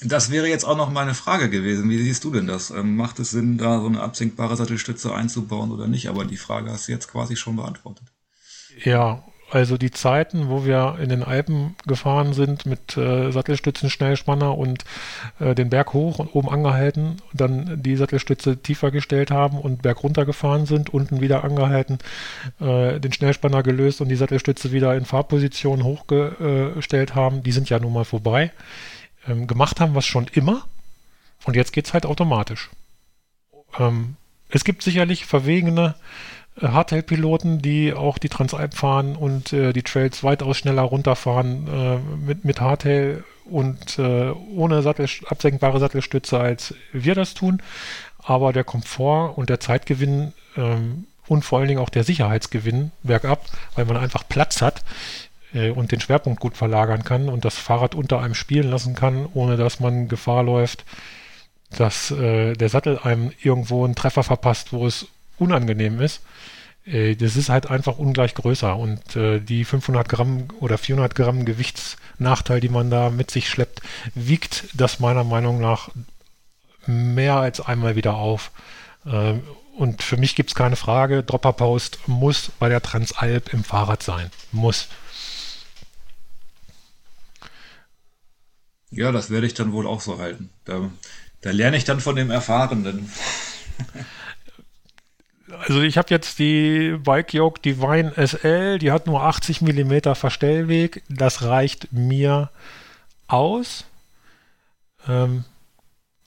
[0.03, 1.89] Das wäre jetzt auch noch meine Frage gewesen.
[1.89, 2.69] Wie siehst du denn das?
[2.69, 6.07] Ähm, macht es Sinn, da so eine absinkbare Sattelstütze einzubauen oder nicht?
[6.09, 8.07] Aber die Frage hast du jetzt quasi schon beantwortet.
[8.83, 14.57] Ja, also die Zeiten, wo wir in den Alpen gefahren sind mit äh, Sattelstützen Schnellspanner
[14.57, 14.83] und
[15.39, 20.03] äh, den Berg hoch und oben angehalten, dann die Sattelstütze tiefer gestellt haben und Berg
[20.03, 21.99] runter gefahren sind, unten wieder angehalten,
[22.59, 27.79] äh, den Schnellspanner gelöst und die Sattelstütze wieder in Fahrposition hochgestellt haben, die sind ja
[27.79, 28.51] nun mal vorbei.
[29.27, 30.65] Ähm, gemacht haben wir es schon immer
[31.45, 32.69] und jetzt geht es halt automatisch.
[33.79, 34.17] Ähm,
[34.49, 35.95] es gibt sicherlich verwegene
[36.61, 42.45] Hardtail-Piloten, die auch die Transalp fahren und äh, die Trails weitaus schneller runterfahren äh, mit,
[42.45, 47.61] mit Hardtail und äh, ohne Sattel, absenkbare Sattelstütze, als wir das tun.
[48.23, 53.45] Aber der Komfort und der Zeitgewinn ähm, und vor allen Dingen auch der Sicherheitsgewinn bergab,
[53.75, 54.83] weil man einfach Platz hat
[55.53, 59.27] äh, und den Schwerpunkt gut verlagern kann und das Fahrrad unter einem spielen lassen kann,
[59.33, 60.85] ohne dass man Gefahr läuft,
[61.71, 65.07] dass äh, der Sattel einem irgendwo einen Treffer verpasst, wo es
[65.37, 66.21] unangenehm ist,
[66.87, 71.45] äh, das ist halt einfach ungleich größer und äh, die 500 Gramm oder 400 Gramm
[71.45, 73.81] Gewichtsnachteil, die man da mit sich schleppt,
[74.15, 75.89] wiegt das meiner Meinung nach
[76.85, 78.51] mehr als einmal wieder auf.
[79.05, 79.35] Äh,
[79.77, 84.01] und für mich gibt es keine Frage, Dropper Post muss bei der Transalp im Fahrrad
[84.01, 84.31] sein.
[84.51, 84.87] Muss.
[88.89, 90.49] Ja, das werde ich dann wohl auch so halten.
[90.65, 90.89] Da,
[91.41, 93.11] da lerne ich dann von dem Erfahrenen.
[95.59, 101.03] also ich habe jetzt die Bike Yoke Divine SL, die hat nur 80 mm Verstellweg.
[101.09, 102.49] Das reicht mir
[103.27, 103.85] aus.
[105.07, 105.45] Ähm,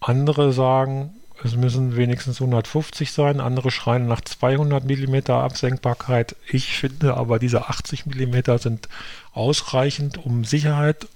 [0.00, 3.40] andere sagen, es müssen wenigstens 150 sein.
[3.40, 6.36] Andere schreien nach 200 mm Absenkbarkeit.
[6.46, 8.88] Ich finde aber diese 80 mm sind
[9.32, 11.08] ausreichend, um Sicherheit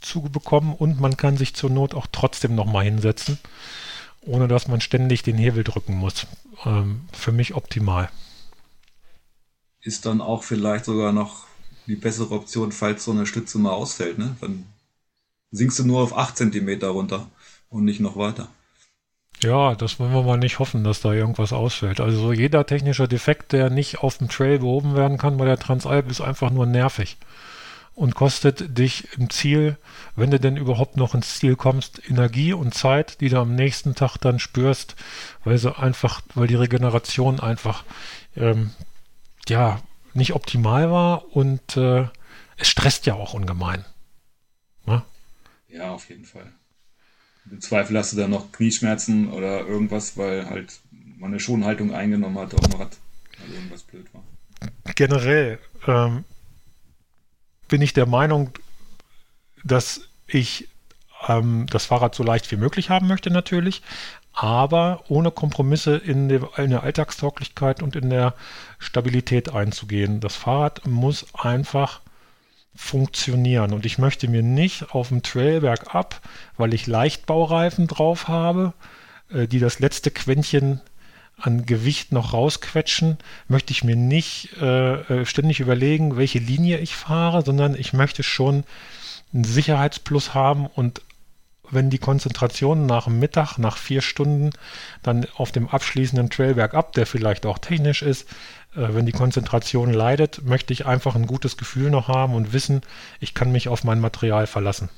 [0.00, 3.38] zu bekommen und man kann sich zur Not auch trotzdem nochmal hinsetzen,
[4.22, 6.26] ohne dass man ständig den Hebel drücken muss.
[6.66, 8.10] Ähm, für mich optimal.
[9.80, 11.46] Ist dann auch vielleicht sogar noch
[11.86, 14.18] die bessere Option, falls so eine Stütze mal ausfällt.
[14.18, 14.36] Ne?
[14.40, 14.66] Dann
[15.52, 17.28] sinkst du nur auf 8 cm runter
[17.70, 18.48] und nicht noch weiter.
[19.42, 22.00] Ja, das wollen wir mal nicht hoffen, dass da irgendwas ausfällt.
[22.00, 26.10] Also jeder technische Defekt, der nicht auf dem Trail behoben werden kann bei der Transalp,
[26.10, 27.16] ist einfach nur nervig
[27.96, 29.78] und kostet dich im Ziel,
[30.16, 33.94] wenn du denn überhaupt noch ins Ziel kommst, Energie und Zeit, die du am nächsten
[33.94, 34.96] Tag dann spürst,
[35.44, 37.84] weil sie einfach, weil die Regeneration einfach
[38.36, 38.70] ähm,
[39.48, 39.80] ja
[40.12, 42.06] nicht optimal war und äh,
[42.58, 43.86] es stresst ja auch ungemein.
[44.84, 45.06] Na?
[45.68, 46.52] Ja, auf jeden Fall.
[47.50, 50.80] Im Zweifel hast du dann noch Knieschmerzen oder irgendwas, weil halt
[51.16, 52.98] man eine Schonhaltung eingenommen hat auf dem Rad,
[53.38, 54.22] weil irgendwas blöd war.
[54.94, 56.24] Generell ähm,
[57.68, 58.50] bin ich der Meinung,
[59.64, 60.68] dass ich
[61.28, 63.82] ähm, das Fahrrad so leicht wie möglich haben möchte natürlich,
[64.32, 68.34] aber ohne Kompromisse in, der, in der Alltagstauglichkeit und in der
[68.78, 70.20] Stabilität einzugehen.
[70.20, 72.00] Das Fahrrad muss einfach
[72.74, 73.72] funktionieren.
[73.72, 76.20] Und ich möchte mir nicht auf dem Trail bergab,
[76.58, 78.74] weil ich Leichtbaureifen drauf habe,
[79.30, 80.82] äh, die das letzte Quäntchen
[81.36, 83.18] an Gewicht noch rausquetschen,
[83.48, 88.22] möchte ich mir nicht äh, äh, ständig überlegen, welche Linie ich fahre, sondern ich möchte
[88.22, 88.64] schon
[89.32, 91.02] einen Sicherheitsplus haben und
[91.70, 94.50] wenn die Konzentration nach dem Mittag, nach vier Stunden,
[95.02, 98.28] dann auf dem abschließenden Trail bergab, der vielleicht auch technisch ist,
[98.74, 102.82] äh, wenn die Konzentration leidet, möchte ich einfach ein gutes Gefühl noch haben und wissen,
[103.20, 104.88] ich kann mich auf mein Material verlassen.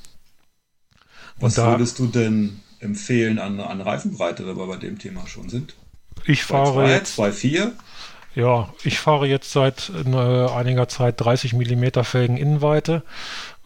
[1.40, 5.48] Was da, würdest du denn empfehlen an, an Reifenbreite, wenn wir bei dem Thema schon
[5.48, 5.74] sind?
[6.26, 7.72] Ich fahre 2, jetzt 2,4?
[8.34, 13.02] Ja, ich fahre jetzt seit äh, einiger Zeit 30 mm Felgen Innenweite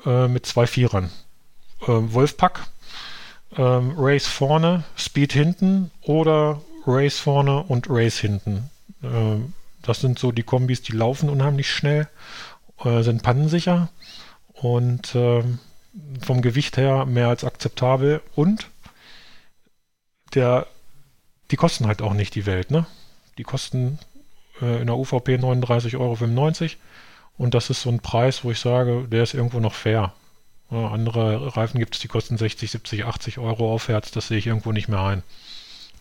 [0.06, 1.10] äh, mit zwei Vierern.
[1.82, 2.66] Äh, Wolfpack,
[3.56, 8.70] ähm, Race vorne, Speed hinten oder Race vorne und Race hinten.
[9.02, 12.08] Ähm, das sind so die Kombis, die laufen unheimlich schnell,
[12.84, 13.88] äh, sind pannensicher
[14.54, 15.42] und äh,
[16.24, 18.68] vom Gewicht her mehr als akzeptabel und
[20.34, 20.66] der,
[21.52, 22.86] die kosten halt auch nicht die Welt, ne?
[23.36, 23.98] Die kosten
[24.62, 26.16] äh, in der UVP 39,95 Euro
[27.36, 30.14] und das ist so ein Preis, wo ich sage, der ist irgendwo noch fair.
[30.70, 34.46] Ja, andere Reifen gibt es, die kosten 60, 70, 80 Euro aufwärts, das sehe ich
[34.46, 35.22] irgendwo nicht mehr ein.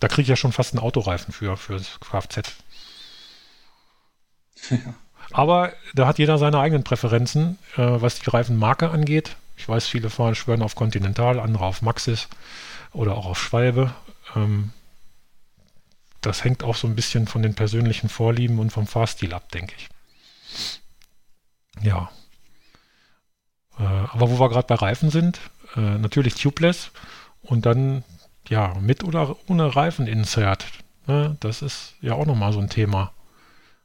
[0.00, 2.54] Da kriege ich ja schon fast einen Autoreifen für, fürs Kfz.
[5.32, 9.36] Aber da hat jeder seine eigenen Präferenzen, äh, was die Reifenmarke angeht.
[9.58, 12.28] Ich weiß, viele fahren schwören auf Continental, andere auf Maxis
[12.92, 13.94] oder auch auf Schwalbe.
[14.34, 14.72] Ähm,
[16.22, 19.74] das hängt auch so ein bisschen von den persönlichen Vorlieben und vom Fahrstil ab, denke
[19.76, 19.88] ich.
[21.82, 22.10] Ja.
[23.78, 25.40] Äh, aber wo wir gerade bei Reifen sind,
[25.76, 26.90] äh, natürlich tubeless
[27.42, 28.04] und dann
[28.48, 30.66] ja mit oder ohne Reifeninsert.
[31.06, 31.36] Ne?
[31.40, 33.12] Das ist ja auch nochmal so ein Thema.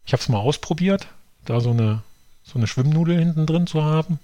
[0.05, 1.07] Ich habe es mal ausprobiert,
[1.45, 2.03] da so eine,
[2.43, 4.19] so eine Schwimmnudel hinten drin zu haben.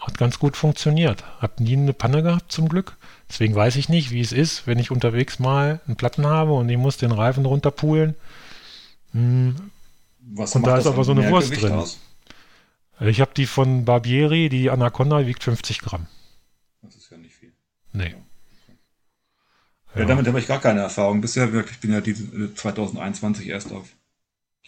[0.00, 1.24] Hat ganz gut funktioniert.
[1.40, 2.96] Hab nie eine Panne gehabt zum Glück.
[3.28, 6.68] Deswegen weiß ich nicht, wie es ist, wenn ich unterwegs mal einen Platten habe und
[6.68, 8.16] ich muss den Reifen runterpulen.
[9.12, 9.70] Hm.
[10.20, 11.72] Was und da ist aber so eine Wurst Gewicht drin.
[11.72, 11.98] Aus?
[13.00, 16.06] Ich habe die von Barbieri, die Anaconda wiegt 50 Gramm.
[16.82, 17.52] Das ist ja nicht viel.
[17.92, 18.14] Nee.
[19.94, 21.20] Ja, damit habe ich gar keine Erfahrung.
[21.20, 22.14] Bisher wirklich, ich bin ja die
[22.54, 23.88] 2021 erst auf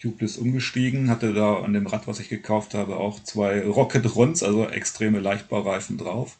[0.03, 4.43] Tubeless umgestiegen, hatte da an dem Rad, was ich gekauft habe, auch zwei Rocket Runs,
[4.43, 6.39] also extreme Leichtbaureifen drauf.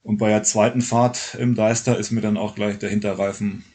[0.00, 3.66] Und bei der zweiten Fahrt im Deister ist mir dann auch gleich der Hinterreifen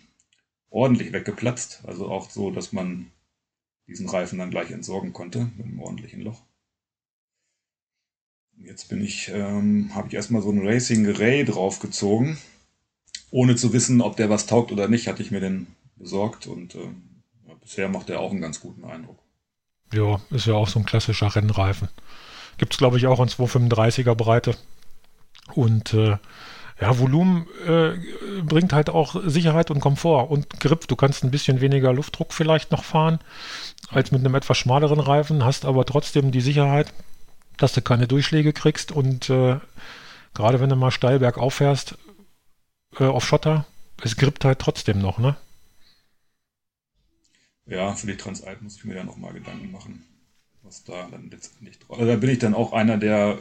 [0.72, 1.84] ordentlich weggeplatzt.
[1.86, 3.12] Also auch so, dass man
[3.88, 6.42] diesen Reifen dann gleich entsorgen konnte mit einem ordentlichen Loch.
[8.58, 12.40] Jetzt bin ich, ähm, habe ich erstmal so ein Racing Ray draufgezogen.
[13.30, 16.74] Ohne zu wissen, ob der was taugt oder nicht, hatte ich mir den besorgt und
[16.74, 17.09] ähm,
[17.70, 19.20] bisher macht er auch einen ganz guten Eindruck.
[19.94, 21.90] Ja, ist ja auch so ein klassischer Rennreifen.
[22.58, 24.56] Gibt es, glaube ich, auch in 235er Breite.
[25.54, 26.18] Und äh,
[26.82, 27.92] ja, Volumen äh,
[28.42, 30.88] bringt halt auch Sicherheit und Komfort und Grip.
[30.88, 33.20] Du kannst ein bisschen weniger Luftdruck vielleicht noch fahren
[33.92, 36.92] als mit einem etwas schmaleren Reifen, hast aber trotzdem die Sicherheit,
[37.58, 39.60] dass du keine Durchschläge kriegst und äh,
[40.34, 41.98] gerade wenn du mal steil bergauf fährst
[43.00, 43.66] äh, auf Schotter,
[44.04, 45.36] es grippt halt trotzdem noch, ne?
[47.70, 50.04] Ja, für die Transalp muss ich mir ja nochmal Gedanken machen,
[50.64, 52.00] was da dann letztendlich drauf.
[52.00, 53.38] Also da bin ich dann auch einer, der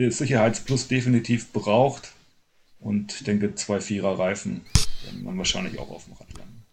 [0.00, 2.12] der Sicherheitsplus definitiv braucht.
[2.78, 4.62] Und ich denke, zwei Vierer Reifen
[5.04, 6.64] werden man wahrscheinlich auch auf dem Rad landen.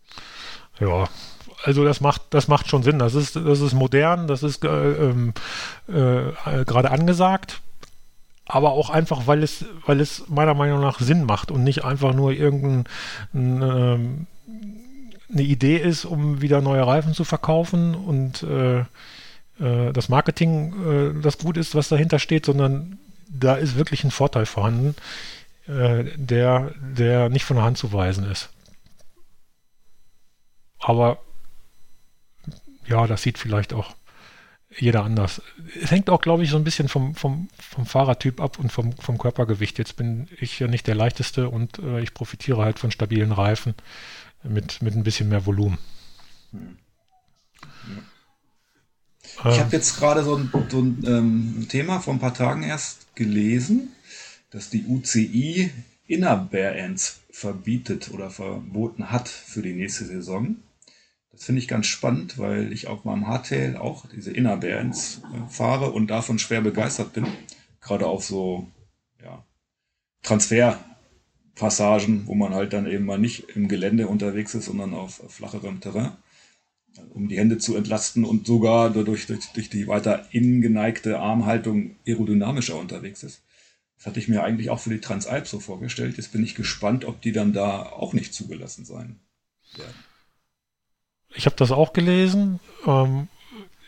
[0.80, 1.10] Ja,
[1.64, 3.00] also das macht, das macht schon Sinn.
[3.00, 5.34] Das ist, das ist modern, das ist äh, ähm,
[5.88, 7.62] äh, gerade angesagt,
[8.46, 12.14] aber auch einfach, weil es, weil es meiner Meinung nach Sinn macht und nicht einfach
[12.14, 12.86] nur irgendeine
[13.34, 14.28] ähm,
[15.32, 18.80] eine Idee ist, um wieder neue Reifen zu verkaufen und äh,
[19.60, 24.12] äh, das Marketing äh, das gut ist, was dahinter steht, sondern da ist wirklich ein
[24.12, 24.96] Vorteil vorhanden,
[25.68, 28.50] äh, der, der nicht von der Hand zu weisen ist.
[30.80, 31.20] Aber
[32.88, 33.96] ja, das sieht vielleicht auch
[34.80, 35.42] jeder anders.
[35.82, 38.94] Es hängt auch, glaube ich, so ein bisschen vom, vom, vom Fahrertyp ab und vom,
[38.94, 39.78] vom Körpergewicht.
[39.78, 43.76] Jetzt bin ich ja nicht der leichteste und äh, ich profitiere halt von stabilen Reifen
[44.44, 45.78] mit, mit ein bisschen mehr Volumen.
[46.52, 46.78] Hm.
[49.40, 53.16] Ich habe jetzt gerade so ein, so ein ähm, Thema vor ein paar Tagen erst
[53.16, 53.90] gelesen,
[54.50, 55.72] dass die UCI
[56.08, 60.56] Inner Bear Ends verbietet oder verboten hat für die nächste Saison.
[61.32, 65.22] Das finde ich ganz spannend, weil ich auf meinem Hardtail auch diese Inner Bear Ends
[65.34, 67.28] äh, fahre und davon schwer begeistert bin.
[67.80, 68.72] Gerade auf so
[69.24, 69.44] ja,
[71.58, 75.82] Transferpassagen, wo man halt dann eben mal nicht im Gelände unterwegs ist, sondern auf flacherem
[75.82, 76.12] Terrain
[77.14, 81.96] um die Hände zu entlasten und sogar dadurch durch, durch die weiter innen geneigte Armhaltung
[82.08, 83.44] aerodynamischer unterwegs ist.
[83.98, 86.18] Das hatte ich mir eigentlich auch für die Transalp so vorgestellt.
[86.18, 89.20] Jetzt bin ich gespannt, ob die dann da auch nicht zugelassen sein
[89.76, 89.94] werden.
[91.36, 92.60] Ich habe das auch gelesen.
[92.88, 93.28] Ähm,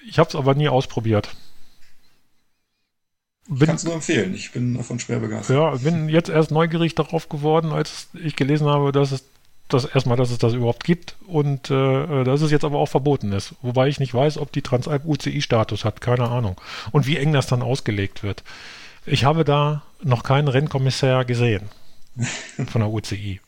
[0.07, 1.35] ich habe es aber nie ausprobiert.
[3.51, 4.35] Bin, Kannst nur empfehlen.
[4.35, 5.57] Ich bin davon schwer begeistert.
[5.57, 9.23] Ja, bin jetzt erst neugierig darauf geworden, als ich gelesen habe, dass es
[9.69, 13.31] das erstmal, dass es das überhaupt gibt und äh, dass es jetzt aber auch verboten
[13.31, 13.55] ist.
[13.63, 16.61] Wobei ich nicht weiß, ob die Transalp UCI-Status hat, keine Ahnung.
[16.91, 18.43] Und wie eng das dann ausgelegt wird.
[19.07, 21.69] Ich habe da noch keinen Rennkommissär gesehen
[22.67, 23.41] von der UCI.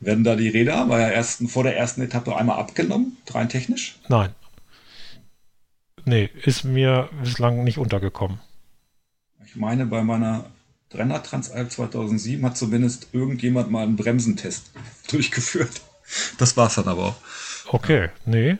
[0.00, 3.98] Werden da die Räder bei der ersten, vor der ersten Etappe einmal abgenommen, rein technisch?
[4.08, 4.30] Nein.
[6.06, 8.40] Nee, ist mir bislang nicht untergekommen.
[9.46, 10.44] Ich meine, bei meiner
[10.90, 14.70] Brenner Transalp 2007 hat zumindest irgendjemand mal einen Bremsentest
[15.10, 15.80] durchgeführt.
[16.38, 17.16] Das war es dann aber auch.
[17.68, 18.58] Okay, nee.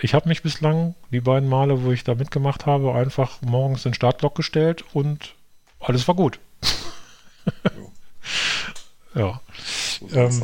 [0.00, 3.94] Ich habe mich bislang, die beiden Male, wo ich da mitgemacht habe, einfach morgens den
[3.94, 5.34] Startblock gestellt und
[5.80, 6.38] alles war gut.
[9.14, 9.40] ja.
[10.12, 10.42] Ähm,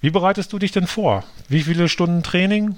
[0.00, 1.24] wie bereitest du dich denn vor?
[1.48, 2.76] Wie viele Stunden Training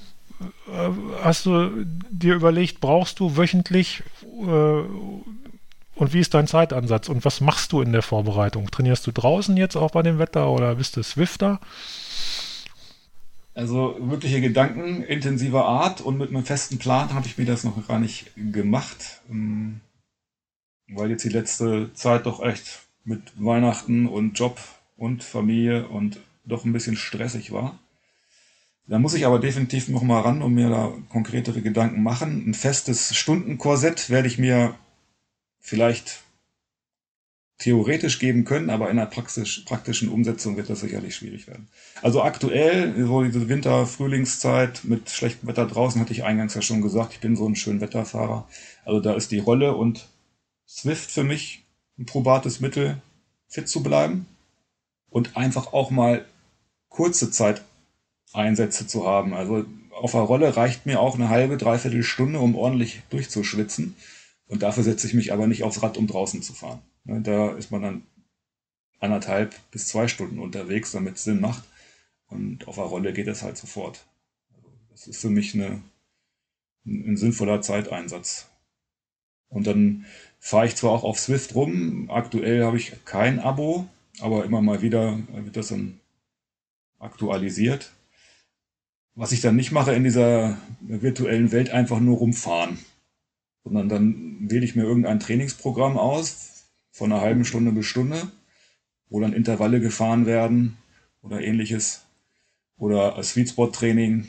[0.68, 0.90] äh,
[1.22, 4.02] hast du dir überlegt, brauchst du wöchentlich?
[4.22, 4.82] Äh,
[5.94, 8.70] und wie ist dein Zeitansatz und was machst du in der Vorbereitung?
[8.70, 11.60] Trainierst du draußen jetzt auch bei dem Wetter oder bist du Swifter?
[13.54, 17.86] Also wirkliche Gedanken intensiver Art und mit einem festen Plan habe ich mir das noch
[17.86, 19.80] gar nicht gemacht, ähm,
[20.88, 24.58] weil jetzt die letzte Zeit doch echt mit Weihnachten und Job
[24.96, 27.78] und Familie und doch ein bisschen stressig war.
[28.86, 32.44] Da muss ich aber definitiv noch mal ran und mir da konkretere Gedanken machen.
[32.48, 34.74] Ein festes Stundenkorsett werde ich mir
[35.60, 36.22] vielleicht
[37.58, 41.68] theoretisch geben können, aber in der praxisch, praktischen Umsetzung wird das sicherlich schwierig werden.
[42.00, 47.12] Also aktuell, so diese Winter-Frühlingszeit mit schlechtem Wetter draußen, hatte ich eingangs ja schon gesagt,
[47.12, 48.48] ich bin so ein schön Wetterfahrer.
[48.84, 50.08] Also da ist die Rolle und
[50.66, 51.62] Swift für mich
[51.98, 53.00] ein probates Mittel,
[53.46, 54.26] fit zu bleiben
[55.10, 56.24] und einfach auch mal
[56.88, 57.62] kurze Zeit
[58.32, 59.34] Einsätze zu haben.
[59.34, 63.96] Also auf der Rolle reicht mir auch eine halbe, dreiviertel Stunde, um ordentlich durchzuschwitzen.
[64.50, 66.82] Und dafür setze ich mich aber nicht aufs Rad, um draußen zu fahren.
[67.04, 68.02] Ne, da ist man dann
[68.98, 71.62] anderthalb bis zwei Stunden unterwegs, damit es Sinn macht.
[72.26, 74.04] Und auf der Rolle geht es halt sofort.
[74.90, 75.80] Das ist für mich eine,
[76.84, 78.48] ein, sinnvoller Zeiteinsatz.
[79.48, 80.04] Und dann
[80.40, 83.86] fahre ich zwar auch auf Swift rum, aktuell habe ich kein Abo,
[84.18, 86.00] aber immer mal wieder wird das dann
[86.98, 87.92] aktualisiert.
[89.14, 92.78] Was ich dann nicht mache in dieser virtuellen Welt, einfach nur rumfahren
[93.64, 98.30] sondern dann wähle ich mir irgendein Trainingsprogramm aus, von einer halben Stunde bis Stunde,
[99.08, 100.76] wo dann Intervalle gefahren werden
[101.22, 102.06] oder ähnliches.
[102.76, 104.28] Oder Sweet Spot Training,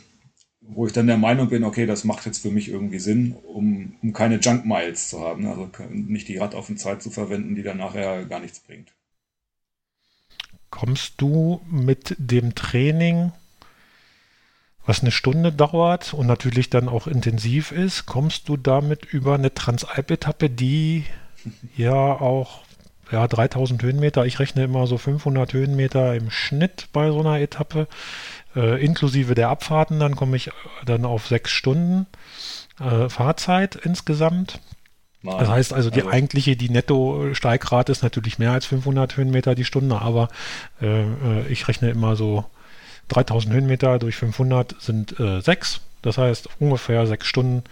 [0.59, 3.95] wo ich dann der Meinung bin, okay, das macht jetzt für mich irgendwie Sinn, um,
[4.01, 5.47] um keine Junk Miles zu haben.
[5.47, 8.91] Also nicht die Rad auf den Zeit zu verwenden, die dann nachher gar nichts bringt.
[10.69, 13.31] Kommst du mit dem Training
[14.85, 19.53] was eine Stunde dauert und natürlich dann auch intensiv ist, kommst du damit über eine
[19.53, 21.05] Transalp-Etappe, die
[21.77, 22.61] ja auch
[23.11, 27.87] ja, 3000 Höhenmeter, ich rechne immer so 500 Höhenmeter im Schnitt bei so einer Etappe.
[28.55, 30.49] Äh, inklusive der Abfahrten, dann komme ich
[30.85, 32.07] dann auf sechs Stunden
[32.79, 34.59] äh, Fahrzeit insgesamt.
[35.23, 35.37] Nein.
[35.39, 36.11] Das heißt also, die also.
[36.11, 40.29] eigentliche, die Netto-Steigrate ist natürlich mehr als 500 Höhenmeter die Stunde, aber
[40.81, 42.45] äh, äh ich rechne immer so
[43.11, 45.81] 3000 Höhenmeter durch 500 sind äh, sechs.
[46.01, 47.63] Das heißt, ungefähr sechs Stunden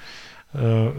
[0.53, 0.89] äh,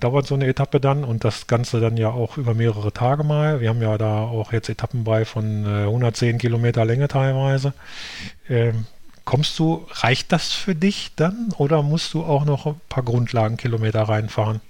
[0.00, 3.60] dauert so eine Etappe dann und das Ganze dann ja auch über mehrere Tage mal.
[3.60, 7.74] Wir haben ja da auch jetzt Etappen bei von äh, 110 Kilometer Länge teilweise.
[8.48, 8.86] Ähm,
[9.24, 14.02] kommst du, reicht das für dich dann oder musst du auch noch ein paar Grundlagenkilometer
[14.02, 14.60] reinfahren?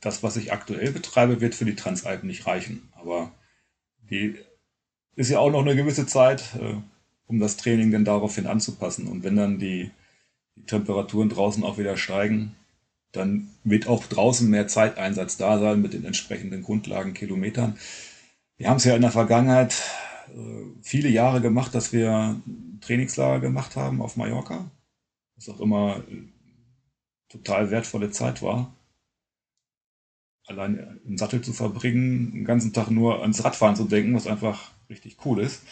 [0.00, 2.92] Das, was ich aktuell betreibe, wird für die Transalpen nicht reichen.
[2.94, 3.32] Aber
[4.10, 4.36] die
[5.14, 6.74] ist ja auch noch eine gewisse Zeit, äh,
[7.32, 9.08] um das Training dann daraufhin anzupassen.
[9.08, 9.90] Und wenn dann die
[10.56, 12.54] die Temperaturen draußen auch wieder steigen,
[13.12, 17.78] dann wird auch draußen mehr Zeiteinsatz da sein mit den entsprechenden Grundlagenkilometern.
[18.56, 19.82] Wir haben es ja in der Vergangenheit
[20.28, 22.40] äh, viele Jahre gemacht, dass wir
[22.80, 24.70] Trainingslager gemacht haben auf Mallorca,
[25.36, 26.22] was auch immer äh,
[27.28, 28.74] total wertvolle Zeit war.
[30.46, 34.72] Allein im Sattel zu verbringen, den ganzen Tag nur ans Radfahren zu denken, was einfach
[34.90, 35.62] richtig cool ist.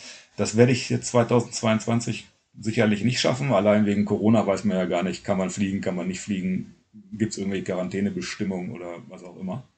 [0.41, 2.27] Das werde ich jetzt 2022
[2.59, 3.53] sicherlich nicht schaffen.
[3.53, 6.77] Allein wegen Corona weiß man ja gar nicht, kann man fliegen, kann man nicht fliegen,
[7.13, 9.69] gibt es irgendwelche Quarantänebestimmungen oder was auch immer.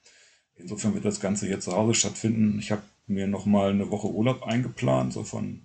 [0.54, 2.60] Insofern wird das Ganze hier zu Hause stattfinden.
[2.60, 5.62] Ich habe mir nochmal eine Woche Urlaub eingeplant, so von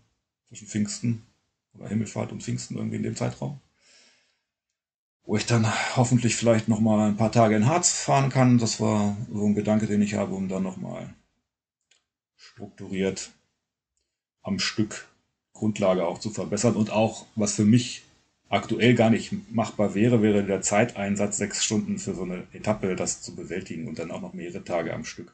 [0.48, 1.22] zwischen Pfingsten
[1.76, 3.60] oder Himmelfahrt und Pfingsten irgendwie in dem Zeitraum.
[5.26, 8.58] Wo ich dann hoffentlich vielleicht nochmal ein paar Tage in Harz fahren kann.
[8.58, 11.14] Das war so ein Gedanke, den ich habe, um dann nochmal
[12.36, 13.30] strukturiert
[14.48, 15.08] am Stück
[15.54, 16.76] Grundlage auch zu verbessern.
[16.76, 18.04] Und auch, was für mich
[18.50, 23.22] aktuell gar nicht machbar wäre, wäre der Zeiteinsatz sechs Stunden für so eine Etappe, das
[23.22, 25.34] zu bewältigen und dann auch noch mehrere Tage am Stück.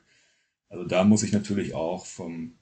[0.69, 2.53] Also da muss ich natürlich auch vom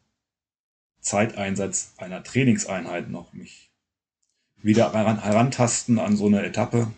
[0.99, 3.71] Zeiteinsatz einer Trainingseinheit noch mich
[4.57, 6.91] wieder herantasten an so eine Etappe,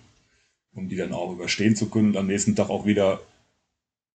[0.74, 3.22] um die dann auch überstehen zu können und am nächsten Tag auch wieder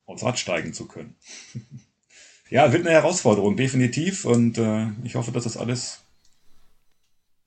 [0.04, 1.14] aufs Rad steigen zu können.
[2.50, 4.24] ja, wird eine Herausforderung, definitiv.
[4.24, 6.00] Und äh, ich hoffe, dass das alles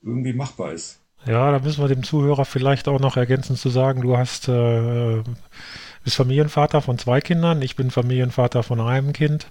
[0.01, 0.99] irgendwie machbar ist.
[1.25, 5.21] Ja, da müssen wir dem Zuhörer vielleicht auch noch ergänzend zu sagen, du hast äh,
[6.03, 9.47] bist Familienvater von zwei Kindern, ich bin Familienvater von einem Kind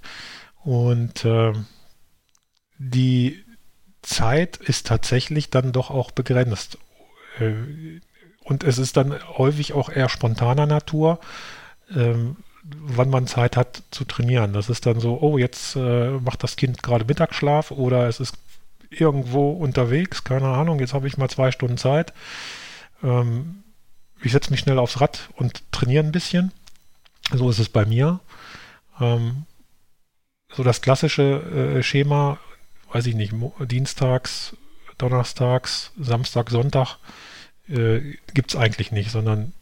[0.64, 1.52] und äh,
[2.78, 3.44] die
[4.02, 6.78] Zeit ist tatsächlich dann doch auch begrenzt.
[7.38, 8.00] Äh,
[8.42, 11.20] und es ist dann häufig auch eher spontaner Natur,
[11.94, 14.52] ähm, wann man Zeit hat zu trainieren.
[14.52, 18.36] Das ist dann so, oh, jetzt äh, macht das Kind gerade Mittagsschlaf oder es ist
[18.90, 22.12] irgendwo unterwegs, keine Ahnung, jetzt habe ich mal zwei Stunden Zeit.
[23.02, 23.62] Ähm,
[24.22, 26.52] ich setze mich schnell aufs Rad und trainiere ein bisschen.
[27.32, 28.20] So ist es bei mir.
[29.00, 29.44] Ähm,
[30.52, 32.38] so das klassische äh, Schema,
[32.92, 34.56] weiß ich nicht, dienstags,
[34.98, 36.98] donnerstags, Samstag, Sonntag
[37.68, 39.52] äh, gibt es eigentlich nicht, sondern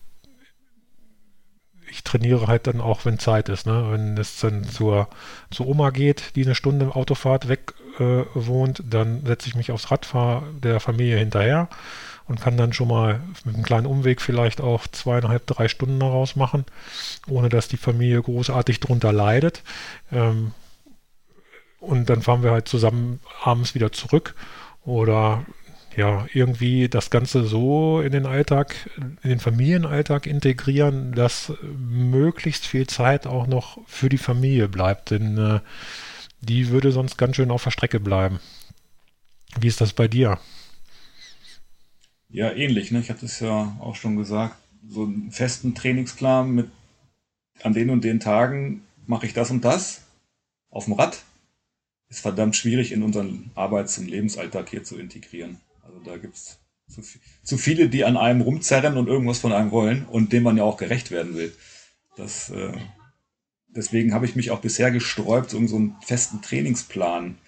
[1.91, 3.67] ich trainiere halt dann auch, wenn Zeit ist.
[3.67, 3.89] Ne?
[3.91, 5.09] Wenn es dann zur,
[5.51, 9.91] zur Oma geht, die eine Stunde Autofahrt weg äh, wohnt, dann setze ich mich aufs
[9.91, 11.69] Rad, fahre der Familie hinterher
[12.27, 16.37] und kann dann schon mal mit einem kleinen Umweg vielleicht auch zweieinhalb, drei Stunden daraus
[16.37, 16.65] machen,
[17.27, 19.63] ohne dass die Familie großartig drunter leidet.
[20.13, 20.53] Ähm,
[21.81, 24.35] und dann fahren wir halt zusammen abends wieder zurück
[24.85, 25.45] oder
[25.99, 28.89] ja, irgendwie das Ganze so in den Alltag,
[29.25, 35.11] in den Familienalltag integrieren, dass möglichst viel Zeit auch noch für die Familie bleibt.
[35.11, 35.61] Denn äh,
[36.41, 38.39] die würde sonst ganz schön auf der Strecke bleiben.
[39.59, 40.39] Wie ist das bei dir?
[42.29, 42.93] Ja, ähnlich.
[42.93, 43.01] Ne?
[43.01, 44.57] Ich hatte es ja auch schon gesagt.
[44.89, 46.71] So einen festen Trainingsplan mit
[47.63, 50.03] an den und den Tagen mache ich das und das
[50.71, 51.25] auf dem Rad.
[52.09, 55.61] Ist verdammt schwierig in unseren Arbeits- und Lebensalltag hier zu integrieren.
[55.89, 56.59] Also da gibt es
[56.89, 57.03] zu,
[57.43, 60.65] zu, viele, die an einem rumzerren und irgendwas von einem wollen und dem man ja
[60.65, 61.55] auch gerecht werden will.
[62.17, 62.73] Das äh,
[63.69, 67.39] deswegen habe ich mich auch bisher gesträubt, um so einen festen Trainingsplan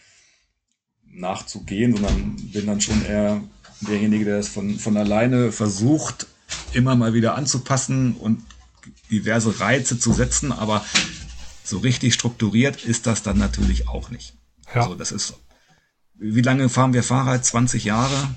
[1.13, 3.43] nachzugehen, sondern bin dann schon eher
[3.81, 6.27] derjenige, der es von, von alleine versucht,
[6.73, 8.43] immer mal wieder anzupassen und
[9.11, 10.85] diverse Reize zu setzen, aber
[11.65, 14.35] so richtig strukturiert ist das dann natürlich auch nicht.
[14.75, 14.83] Ja.
[14.83, 15.35] Also das ist,
[16.21, 17.45] wie lange fahren wir Fahrrad?
[17.45, 18.35] 20 Jahre.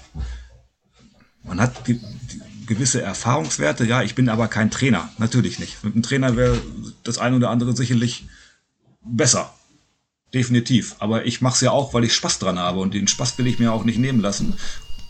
[1.43, 1.99] Man hat die,
[2.65, 3.85] gewisse Erfahrungswerte.
[3.85, 5.83] Ja, ich bin aber kein Trainer, natürlich nicht.
[5.83, 6.59] Mit einem Trainer wäre
[7.03, 8.27] das eine oder andere sicherlich
[9.03, 9.53] besser.
[10.33, 10.95] Definitiv.
[10.99, 13.47] Aber ich mache es ja auch, weil ich Spaß dran habe und den Spaß will
[13.47, 14.55] ich mir auch nicht nehmen lassen.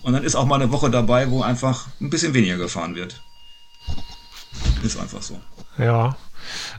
[0.02, 3.22] Und dann ist auch mal eine Woche dabei, wo einfach ein bisschen weniger gefahren wird.
[4.84, 5.40] Ist einfach so.
[5.78, 6.18] Ja.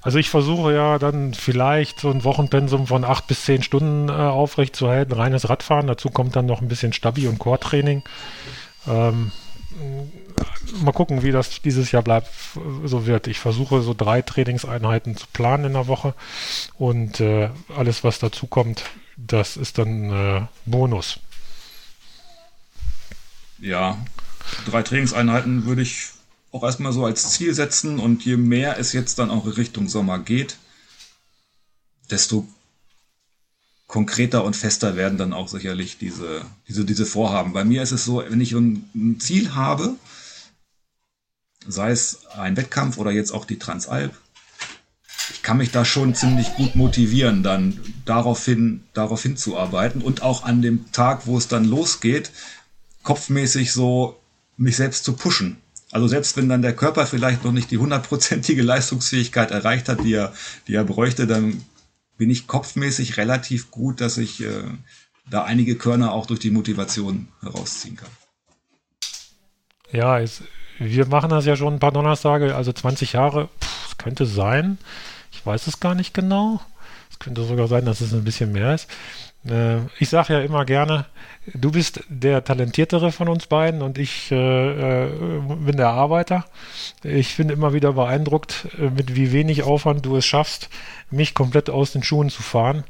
[0.02, 4.12] Also ich versuche ja dann vielleicht so ein Wochenpensum von acht bis zehn Stunden äh,
[4.12, 5.86] aufrecht zu halten, reines Radfahren.
[5.86, 8.02] Dazu kommt dann noch ein bisschen Stabi- und Core-Training.
[8.86, 9.32] Ähm,
[10.82, 12.28] mal gucken, wie das dieses Jahr bleibt,
[12.84, 13.26] so wird.
[13.26, 16.14] Ich versuche so drei Trainingseinheiten zu planen in der Woche
[16.78, 18.84] und äh, alles, was dazu kommt,
[19.16, 21.20] das ist dann äh, Bonus.
[23.58, 23.98] Ja,
[24.66, 26.08] drei Trainingseinheiten würde ich
[26.54, 30.20] auch erstmal so als Ziel setzen und je mehr es jetzt dann auch Richtung Sommer
[30.20, 30.56] geht,
[32.10, 32.46] desto
[33.88, 37.52] konkreter und fester werden dann auch sicherlich diese, diese, diese Vorhaben.
[37.52, 39.96] Bei mir ist es so, wenn ich ein, Ziel habe,
[41.66, 44.16] sei es ein Wettkampf oder jetzt auch die Transalp,
[45.32, 50.44] ich kann mich da schon ziemlich gut motivieren, dann darauf, hin, darauf hinzuarbeiten und auch
[50.44, 52.30] an dem Tag, wo es dann losgeht,
[53.02, 54.20] kopfmäßig so
[54.56, 55.56] mich selbst zu pushen.
[55.94, 60.14] Also selbst wenn dann der Körper vielleicht noch nicht die hundertprozentige Leistungsfähigkeit erreicht hat, die
[60.14, 60.32] er,
[60.66, 61.64] die er bräuchte, dann
[62.16, 64.64] bin ich kopfmäßig relativ gut, dass ich äh,
[65.30, 68.10] da einige Körner auch durch die Motivation herausziehen kann.
[69.92, 70.42] Ja, es,
[70.80, 74.78] wir machen das ja schon ein paar Donnerstage, also 20 Jahre, pff, könnte sein.
[75.30, 76.60] Ich weiß es gar nicht genau.
[77.08, 78.88] Es könnte sogar sein, dass es ein bisschen mehr ist.
[79.48, 81.06] Äh, ich sage ja immer gerne,
[81.52, 85.08] du bist der Talentiertere von uns beiden und ich äh, äh,
[85.40, 86.44] bin der Arbeiter.
[87.02, 90.70] Ich bin immer wieder beeindruckt, äh, mit wie wenig Aufwand du es schaffst,
[91.10, 92.84] mich komplett aus den Schuhen zu fahren.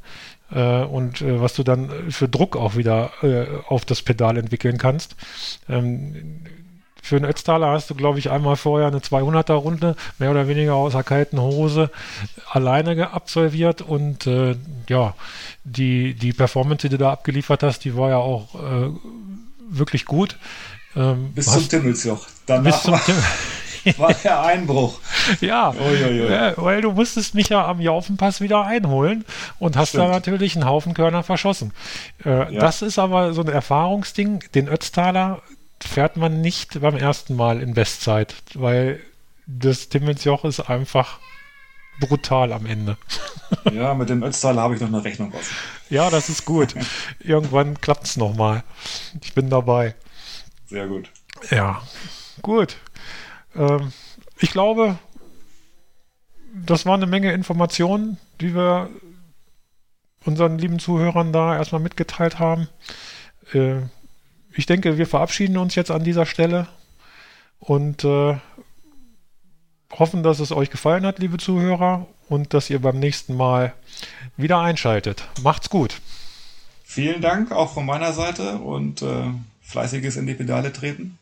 [0.53, 3.13] Äh, und äh, was du dann für Druck auch wieder
[3.69, 5.17] auf das Pedal entwickeln kannst.
[5.69, 6.45] Ähm,
[7.05, 10.93] für einen Ötztaler hast du, glaube ich, einmal vorher eine 200er-Runde, mehr oder weniger aus
[10.93, 11.91] der kalten Hose,
[12.51, 13.83] alleine absolviert.
[13.83, 14.57] Und äh,
[14.89, 15.15] ja,
[15.65, 18.89] die, die Performance, die du da abgeliefert hast, die war ja auch äh,
[19.69, 20.39] wirklich gut.
[20.97, 22.27] Ähm, bis zum Timmelsjoch.
[22.47, 23.01] Danach bis zum war,
[23.99, 24.99] war der Einbruch.
[25.43, 29.27] ja, äh, weil du musstest mich ja am Jaufenpass wieder einholen
[29.59, 30.05] und hast Stimmt.
[30.05, 31.75] da natürlich einen Haufen Körner verschossen.
[32.25, 32.61] Äh, ja.
[32.61, 34.43] Das ist aber so ein Erfahrungsding.
[34.55, 35.43] Den Ötztaler
[35.87, 39.01] fährt man nicht beim ersten Mal in Westzeit, weil
[39.47, 41.19] das Timmelsjoch ist einfach
[42.01, 42.97] brutal am Ende.
[43.73, 45.55] Ja, mit dem Ötztal habe ich noch eine Rechnung offen.
[45.89, 46.75] Ja, das ist gut.
[47.21, 48.65] Irgendwann klappt es nochmal.
[49.23, 49.95] Ich bin dabei.
[50.67, 51.09] Sehr gut.
[51.51, 51.81] Ja,
[52.43, 52.77] gut.
[53.55, 53.93] Ähm,
[54.39, 54.99] ich glaube,
[56.53, 58.91] das war eine Menge Informationen, die wir
[60.25, 62.69] unseren lieben Zuhörern da erstmal mitgeteilt haben.
[63.53, 63.83] Äh,
[64.57, 66.69] ich denke, wir verabschieden uns jetzt an dieser Stelle
[67.59, 68.37] und äh,
[69.93, 73.75] hoffen, dass es euch gefallen hat, liebe Zuhörer, und dass ihr beim nächsten Mal
[74.37, 75.29] wieder einschaltet.
[75.43, 76.01] Macht's gut.
[76.83, 79.27] Vielen Dank auch von meiner Seite und äh,
[79.63, 81.19] fleißiges in die Pedale treten.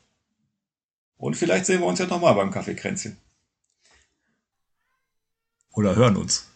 [1.17, 3.17] Und vielleicht sehen wir uns ja nochmal beim Kaffeekränzchen.
[5.73, 6.49] Oder hören uns.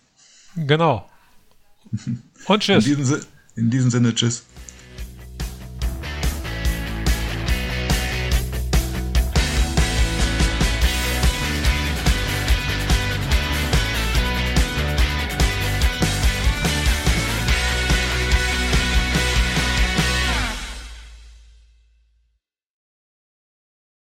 [0.56, 1.08] Genau.
[2.46, 2.86] Und tschüss.
[2.86, 3.20] In diesem,
[3.54, 4.44] in diesem Sinne, tschüss.